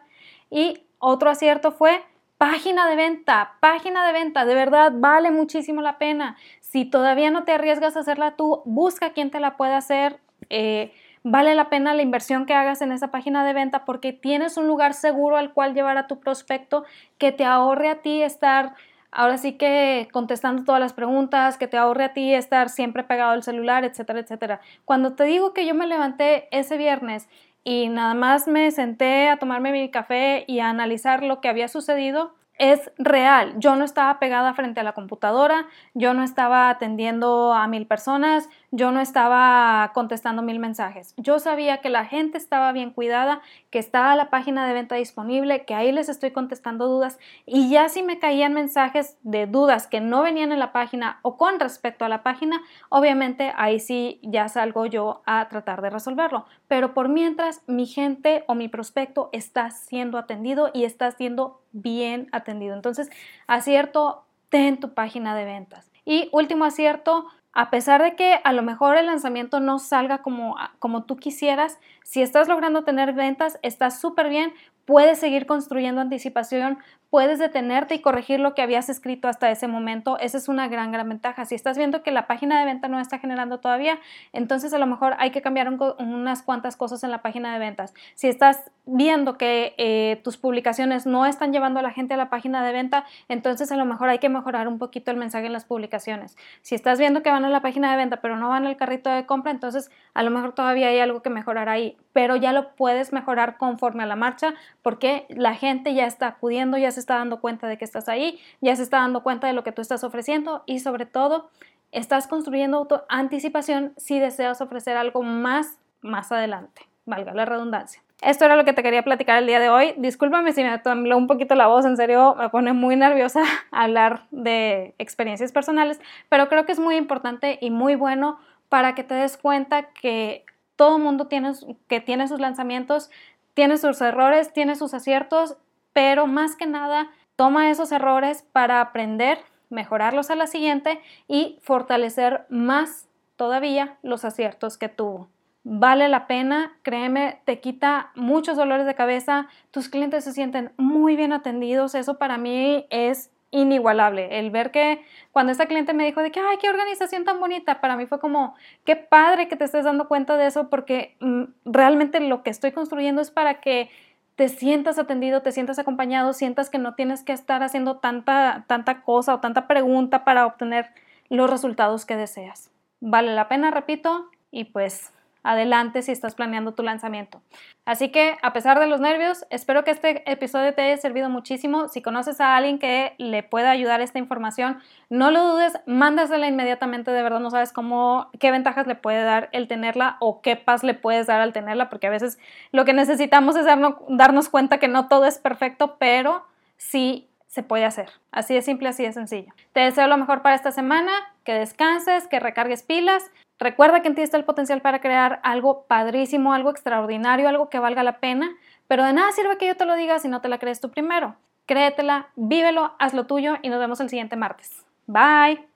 Y 0.51 0.86
otro 1.09 1.31
acierto 1.31 1.71
fue 1.71 2.03
página 2.37 2.89
de 2.89 2.97
venta, 2.97 3.53
página 3.61 4.05
de 4.05 4.13
venta, 4.13 4.45
de 4.45 4.55
verdad 4.57 4.93
vale 4.93 5.31
muchísimo 5.31 5.81
la 5.81 5.99
pena. 5.99 6.37
Si 6.61 6.85
todavía 6.85 7.31
no 7.31 7.45
te 7.45 7.53
arriesgas 7.53 7.97
a 7.97 8.01
hacerla 8.01 8.33
tú, 8.33 8.63
busca 8.65 9.11
quien 9.11 9.31
te 9.31 9.39
la 9.39 9.57
pueda 9.57 9.77
hacer. 9.77 10.19
Eh, 10.51 10.93
vale 11.23 11.55
la 11.55 11.71
pena 11.71 11.95
la 11.95 12.03
inversión 12.03 12.45
que 12.45 12.55
hagas 12.55 12.83
en 12.83 12.91
esa 12.91 13.13
página 13.13 13.47
de 13.47 13.53
venta 13.53 13.85
porque 13.85 14.13
tienes 14.13 14.57
un 14.57 14.67
lugar 14.67 14.95
seguro 14.95 15.37
al 15.37 15.53
cual 15.53 15.75
llevar 15.75 15.97
a 15.97 16.09
tu 16.09 16.19
prospecto 16.19 16.85
que 17.19 17.31
te 17.31 17.45
ahorre 17.45 17.89
a 17.89 18.03
ti 18.03 18.23
estar 18.23 18.75
ahora 19.13 19.39
sí 19.39 19.55
que 19.55 20.09
contestando 20.13 20.65
todas 20.65 20.81
las 20.81 20.93
preguntas, 20.93 21.57
que 21.57 21.69
te 21.69 21.79
ahorre 21.79 22.05
a 22.05 22.13
ti 22.13 22.35
estar 22.35 22.69
siempre 22.69 23.03
pegado 23.05 23.31
al 23.31 23.43
celular, 23.43 23.85
etcétera, 23.85 24.21
etcétera. 24.21 24.61
Cuando 24.85 25.15
te 25.15 25.25
digo 25.25 25.55
que 25.55 25.65
yo 25.67 25.75
me 25.75 25.87
levanté 25.87 26.49
ese 26.51 26.77
viernes 26.77 27.29
y 27.69 27.89
nada 27.89 28.15
más 28.15 28.47
me 28.47 28.71
senté 28.71 29.29
a 29.29 29.39
tomarme 29.39 29.73
mi 29.73 29.91
café 29.91 30.45
y 30.47 30.61
a 30.61 30.71
analizar 30.71 31.25
lo 31.25 31.41
que 31.41 31.49
había 31.49 31.67
sucedido, 31.67 32.33
es 32.59 32.93
real. 32.97 33.55
Yo 33.59 33.75
no 33.75 33.85
estaba 33.85 34.21
pegada 34.21 34.55
frente 34.55 34.79
a 34.79 34.85
la 34.85 34.93
computadora, 34.93 35.67
yo 35.93 36.15
no 36.15 36.23
estaba 36.23 36.71
atendiendo 36.71 37.53
a 37.53 37.67
mil 37.67 37.89
personas, 37.89 38.49
yo 38.71 38.91
no 38.91 39.01
estaba 39.01 39.91
contestando 39.95 40.43
mil 40.43 40.59
mensajes. 40.59 41.15
Yo 41.17 41.39
sabía 41.39 41.79
que 41.79 41.89
la 41.89 42.05
gente 42.05 42.39
estaba 42.39 42.73
bien 42.73 42.91
cuidada, 42.91 43.41
que 43.71 43.79
estaba 43.79 44.17
la 44.17 44.31
página 44.31 44.67
de 44.67 44.75
venta 44.75 44.97
disponible, 44.97 45.65
que 45.65 45.75
ahí 45.75 45.93
les 45.93 46.09
estoy 46.09 46.31
contestando 46.31 46.89
dudas 46.89 47.19
y 47.45 47.71
ya 47.71 47.89
si 47.89 48.03
me 48.03 48.19
caían 48.19 48.53
mensajes 48.53 49.17
de 49.23 49.47
dudas 49.47 49.87
que 49.87 50.01
no 50.01 50.23
venían 50.23 50.53
en 50.53 50.59
la 50.59 50.73
página 50.73 51.21
o 51.23 51.37
con 51.37 51.61
respecto 51.61 52.05
a 52.05 52.09
la 52.09 52.23
página, 52.23 52.63
obviamente 52.89 53.53
ahí 53.57 53.81
sí 53.81 54.21
ya 54.23 54.49
salgo 54.49 54.87
yo 54.87 55.23
a 55.27 55.49
tratar 55.49 55.83
de 55.83 55.91
resolverlo. 55.91 56.47
Pero 56.69 56.95
por 56.95 57.09
mientras 57.09 57.63
mi 57.67 57.87
gente 57.87 58.45
o 58.47 58.55
mi 58.55 58.69
prospecto 58.69 59.31
está 59.33 59.71
siendo 59.71 60.19
atendido 60.19 60.71
y 60.75 60.85
está 60.85 61.11
siendo 61.11 61.61
bien 61.73 62.29
atendido. 62.33 62.75
Entonces, 62.75 63.11
acierto, 63.47 64.25
ten 64.49 64.79
tu 64.81 64.95
página 64.95 65.35
de 65.37 65.45
ventas. 65.45 65.91
Y 66.05 66.29
último 66.33 66.65
acierto, 66.65 67.27
a 67.57 67.71
pesar 67.71 68.03
de 68.03 68.15
que 68.17 68.39
a 68.45 68.53
lo 68.53 68.63
mejor 68.63 68.99
el 68.99 69.07
lanzamiento 69.07 69.61
no 69.61 69.79
salga 69.79 70.19
como, 70.19 70.57
como 70.79 71.05
tú 71.05 71.17
quisieras, 71.17 71.79
si 72.05 72.21
estás 72.21 72.49
logrando 72.49 72.85
tener 72.85 73.15
ventas, 73.15 73.59
está 73.63 73.91
súper 73.91 74.29
bien, 74.29 74.53
puedes 74.87 75.19
seguir 75.19 75.47
construyendo 75.47 76.01
anticipación, 76.01 76.79
puedes 77.11 77.39
detenerte 77.39 77.95
y 77.95 78.01
corregir 78.01 78.41
lo 78.41 78.55
que 78.55 78.63
habías 78.63 78.89
escrito 78.89 79.29
hasta 79.29 79.51
ese 79.51 79.69
momento. 79.69 80.19
Esa 80.19 80.39
es 80.39 80.49
una 80.49 80.69
gran, 80.69 80.93
gran 80.93 81.09
ventaja. 81.09 81.45
Si 81.45 81.55
estás 81.55 81.77
viendo 81.77 82.03
que 82.03 82.11
la 82.11 82.27
página 82.27 82.59
de 82.59 82.65
venta 82.65 82.89
no 82.89 83.01
está 83.01 83.19
generando 83.19 83.59
todavía, 83.59 83.99
entonces 84.33 84.73
a 84.73 84.79
lo 84.79 84.87
mejor 84.87 85.15
hay 85.19 85.31
que 85.31 85.43
cambiar 85.43 85.69
unas 85.99 86.43
cuantas 86.43 86.77
cosas 86.77 87.05
en 87.05 87.11
la 87.11 87.23
página 87.23 87.53
de 87.53 87.59
ventas. 87.59 87.95
Si 88.15 88.29
estás 88.29 88.71
viendo 88.87 89.37
que 89.37 89.75
eh, 89.79 90.21
tus 90.23 90.37
publicaciones 90.37 91.07
no 91.07 91.27
están 91.27 91.53
llevando 91.53 91.81
a 91.81 91.83
la 91.83 91.91
gente 91.91 92.15
a 92.15 92.17
la 92.17 92.31
página 92.31 92.65
de 92.65 92.73
venta, 92.73 93.05
entonces 93.29 93.73
a 93.73 93.77
lo 93.77 93.85
mejor 93.85 94.09
hay 94.09 94.19
que 94.19 94.29
mejorar 94.29 94.69
un 94.69 94.79
poquito 94.79 95.11
el 95.11 95.17
mensaje 95.17 95.47
en 95.47 95.53
las 95.53 95.65
publicaciones. 95.65 96.37
Si 96.63 96.75
estás 96.75 96.99
viendo 96.99 97.23
que 97.23 97.31
van 97.31 97.45
a 97.45 97.51
la 97.51 97.63
página 97.63 97.91
de 97.91 97.97
venta 97.97 98.19
pero 98.19 98.37
no 98.37 98.49
van 98.49 98.67
al 98.67 98.77
carrito 98.77 99.11
de 99.11 99.27
compra, 99.27 99.51
entonces 99.51 99.91
a 100.15 100.23
lo 100.23 100.31
mejor 100.31 100.53
todavía 100.53 100.89
hay 100.89 101.01
algo 101.01 101.21
que 101.21 101.31
mejorar 101.31 101.69
ahí, 101.69 101.97
pero 102.13 102.37
ya 102.37 102.53
lo 102.53 102.75
puedes 102.77 103.13
mejorar 103.13 103.57
conforme 103.57 104.05
a 104.05 104.07
la 104.07 104.17
marcha 104.17 104.55
porque 104.87 105.27
la 105.31 105.57
gente 105.57 105.95
ya 105.95 106.07
está 106.07 106.29
acudiendo, 106.29 106.79
ya 106.79 106.93
se 106.93 107.01
está 107.01 107.17
dando 107.17 107.41
cuenta 107.41 107.67
de 107.67 107.77
que 107.77 107.85
estás 107.85 108.09
ahí, 108.09 108.39
ya 108.61 108.77
se 108.77 108.85
está 108.85 108.99
dando 108.99 109.25
cuenta 109.25 109.49
de 109.49 109.53
lo 109.53 109.65
que 109.65 109.73
tú 109.73 109.83
estás 109.83 110.05
ofreciendo 110.05 110.63
y 110.65 110.79
sobre 110.79 111.07
todo 111.07 111.51
estás 111.91 112.29
construyendo 112.29 112.87
anticipación 113.09 113.95
si 113.97 114.21
deseas 114.21 114.61
ofrecer 114.61 114.97
algo 114.97 115.25
más 115.25 115.81
más 116.03 116.31
adelante, 116.31 116.83
valga 117.05 117.35
la 117.35 117.45
redundancia. 117.45 118.01
Esto 118.23 118.45
era 118.45 118.55
lo 118.55 118.65
que 118.65 118.75
te 118.75 118.85
quería 118.85 119.03
platicar 119.03 119.39
el 119.39 119.49
día 119.49 119.59
de 119.59 119.71
hoy. 119.71 119.93
Discúlpame 119.97 120.53
si 120.53 120.63
me 120.63 120.79
tembló 120.79 121.19
un 121.19 121.27
poquito 121.27 121.57
la 121.57 121.67
voz, 121.67 121.85
en 121.85 121.97
serio 121.97 122.37
me 122.37 122.49
pone 122.51 122.73
muy 122.73 122.95
nerviosa 122.95 123.43
hablar 123.73 124.29
de 124.31 124.95
experiencias 124.99 125.51
personales, 125.51 126.01
pero 126.29 126.49
creo 126.49 126.65
que 126.65 126.71
es 126.71 126.79
muy 126.79 126.95
importante 126.95 127.59
y 127.61 127.71
muy 127.71 127.97
bueno 127.97 128.39
para 128.69 128.95
que 128.95 129.03
te 129.03 129.15
des 129.15 129.37
cuenta 129.37 129.91
que 129.91 130.45
todo 130.77 131.01
mundo 131.01 131.27
tiene, 131.27 131.53
que 131.89 132.01
tiene 132.01 132.29
sus 132.29 132.39
lanzamientos, 132.39 133.11
tiene 133.57 133.79
sus 133.79 134.03
errores, 134.03 134.53
tiene 134.53 134.77
sus 134.77 134.93
aciertos 134.93 135.57
pero 135.95 136.27
más 136.27 136.57
que 136.57 136.67
nada 136.67 137.09
toma 137.37 137.71
esos 137.71 137.91
errores 137.91 138.45
para 138.53 138.83
aprender, 138.83 139.39
mejorarlos 139.71 140.31
a 140.31 140.35
la 140.35 140.47
siguiente 140.47 141.01
y 141.27 141.59
fortalecer 141.63 142.45
más 142.51 143.09
todavía 143.37 143.97
los 144.03 144.27
aciertos 144.27 144.77
que 144.77 144.91
tuvo. 144.91 145.31
Vale 145.65 146.09
la 146.09 146.27
pena, 146.27 146.77
créeme, 146.83 147.41
te 147.47 147.61
quita 147.61 148.11
muchos 148.15 148.59
dolores 148.59 148.85
de 148.85 148.95
cabeza, 148.95 149.49
tus 149.71 149.89
clientes 149.89 150.25
se 150.25 150.35
sienten 150.35 150.71
muy 150.77 151.17
bien 151.17 151.33
atendidos, 151.33 151.95
eso 151.95 152.19
para 152.19 152.37
mí 152.37 152.87
es 152.91 153.31
inigualable. 153.51 154.39
El 154.39 154.51
ver 154.51 154.71
que 154.71 155.03
cuando 155.33 155.53
esta 155.53 155.67
cliente 155.67 155.95
me 155.95 156.05
dijo 156.05 156.23
de 156.23 156.31
que, 156.31 156.41
ay, 156.41 156.59
qué 156.61 156.69
organización 156.69 157.25
tan 157.25 157.41
bonita, 157.41 157.81
para 157.81 157.97
mí 157.97 158.07
fue 158.07 158.19
como, 158.19 158.55
qué 158.85 158.97
padre 158.97 159.49
que 159.49 159.57
te 159.57 159.65
estés 159.65 159.85
dando 159.85 160.09
cuenta 160.09 160.37
de 160.37 160.47
eso 160.47 160.69
porque 160.69 161.17
mm, 161.21 161.45
realmente 161.65 162.21
lo 162.21 162.43
que 162.43 162.51
estoy 162.51 162.73
construyendo 162.73 163.21
es 163.23 163.31
para 163.31 163.61
que 163.61 163.91
te 164.37 164.49
sientas 164.49 164.99
atendido, 164.99 165.43
te 165.43 165.53
sientas 165.53 165.79
acompañado, 165.79 166.33
sientas 166.35 166.69
que 166.69 166.79
no 166.79 166.95
tienes 166.95 167.23
que 167.23 167.33
estar 167.33 167.63
haciendo 167.63 167.97
tanta, 167.97 168.65
tanta 168.67 169.03
cosa 169.03 169.35
o 169.35 169.41
tanta 169.41 169.67
pregunta 169.67 170.25
para 170.25 170.45
obtener 170.45 170.91
los 171.31 171.49
resultados 171.49 172.05
que 172.05 172.17
deseas. 172.17 172.71
Vale 173.01 173.35
la 173.35 173.49
pena, 173.49 173.71
repito, 173.71 174.31
y 174.51 174.65
pues 174.65 175.13
adelante 175.47 176.03
si 176.03 176.11
estás 176.11 176.35
planeando 176.35 176.75
tu 176.75 176.83
lanzamiento. 176.83 177.41
Así 177.85 178.11
que 178.11 178.37
a 178.43 178.53
pesar 178.53 178.81
de 178.81 178.89
los 178.89 179.01
nervios, 179.01 179.47
espero 179.49 179.85
que 179.85 179.93
este 179.93 180.29
episodio 180.31 180.75
te 180.75 180.83
haya 180.83 180.97
servido 180.97 181.31
muchísimo. 181.31 181.87
Si 181.87 182.03
conoces 182.03 182.41
a 182.41 182.57
alguien 182.57 182.81
que 182.81 183.15
le 183.19 183.45
pueda 183.45 183.71
ayudar 183.71 184.01
esta 184.01 184.19
información, 184.19 184.81
no 185.09 185.31
lo 185.31 185.45
dudes, 185.53 185.75
mándasela 185.87 186.49
inmediatamente, 186.49 187.13
de 187.13 187.23
verdad 187.23 187.39
no 187.39 187.51
sabes 187.51 187.73
cómo, 187.73 188.29
qué 188.41 188.51
ventajas 188.51 188.89
le 188.89 188.97
puede 188.97 189.23
dar 189.23 189.49
el 189.53 189.69
tenerla 189.69 190.17
o 190.19 190.43
qué 190.43 190.57
paz 190.57 190.83
le 190.83 190.95
puedes 190.95 191.29
dar 191.29 191.41
al 191.41 191.53
tenerla, 191.53 191.89
porque 191.89 192.09
a 192.09 192.11
veces 192.11 192.39
lo 192.73 192.85
que 192.85 192.93
necesitamos 192.93 193.55
es 193.55 193.65
darnos, 193.65 193.95
darnos 194.09 194.49
cuenta 194.49 194.79
que 194.79 194.89
no 194.89 195.07
todo 195.07 195.27
es 195.27 195.39
perfecto, 195.39 195.97
pero 195.99 196.45
sí 196.77 197.31
se 197.47 197.63
puede 197.63 197.85
hacer. 197.85 198.11
Así 198.33 198.53
de 198.53 198.63
simple, 198.63 198.89
así 198.89 199.05
de 199.05 199.13
sencillo. 199.13 199.53
Te 199.73 199.81
deseo 199.81 200.09
lo 200.09 200.17
mejor 200.17 200.43
para 200.43 200.57
esta 200.57 200.73
semana, 200.73 201.13
que 201.45 201.55
descanses, 201.55 202.27
que 202.27 202.41
recargues 202.41 202.83
pilas 202.83 203.31
Recuerda 203.59 204.03
que 204.03 204.09
en 204.09 204.15
ti 204.15 204.23
está 204.23 204.37
el 204.37 204.45
potencial 204.45 204.83
para 204.83 205.01
crear 205.01 205.41
algo 205.43 205.87
padrísimo, 205.87 206.53
algo 206.53 206.71
extraordinario, 206.71 207.49
algo 207.49 207.71
que 207.71 207.79
valga 207.79 208.03
la 208.03 208.21
pena, 208.21 208.51
pero 208.87 209.05
de 209.05 209.13
nada 209.13 209.33
sirve 209.33 209.57
que 209.57 209.67
yo 209.67 209.77
te 209.77 209.87
lo 209.87 209.95
diga 209.95 210.19
si 210.19 210.29
no 210.29 210.41
te 210.41 210.49
la 210.49 210.59
crees 210.59 210.81
tú 210.81 210.91
primero. 210.91 211.37
Créetela, 211.65 212.29
vívelo, 212.37 212.93
haz 212.99 213.15
lo 213.15 213.27
tuyo 213.27 213.57
y 213.63 213.71
nos 213.71 213.81
vemos 213.81 214.01
el 214.01 214.09
siguiente 214.09 214.37
martes. 214.37 214.85
Bye. 215.07 215.76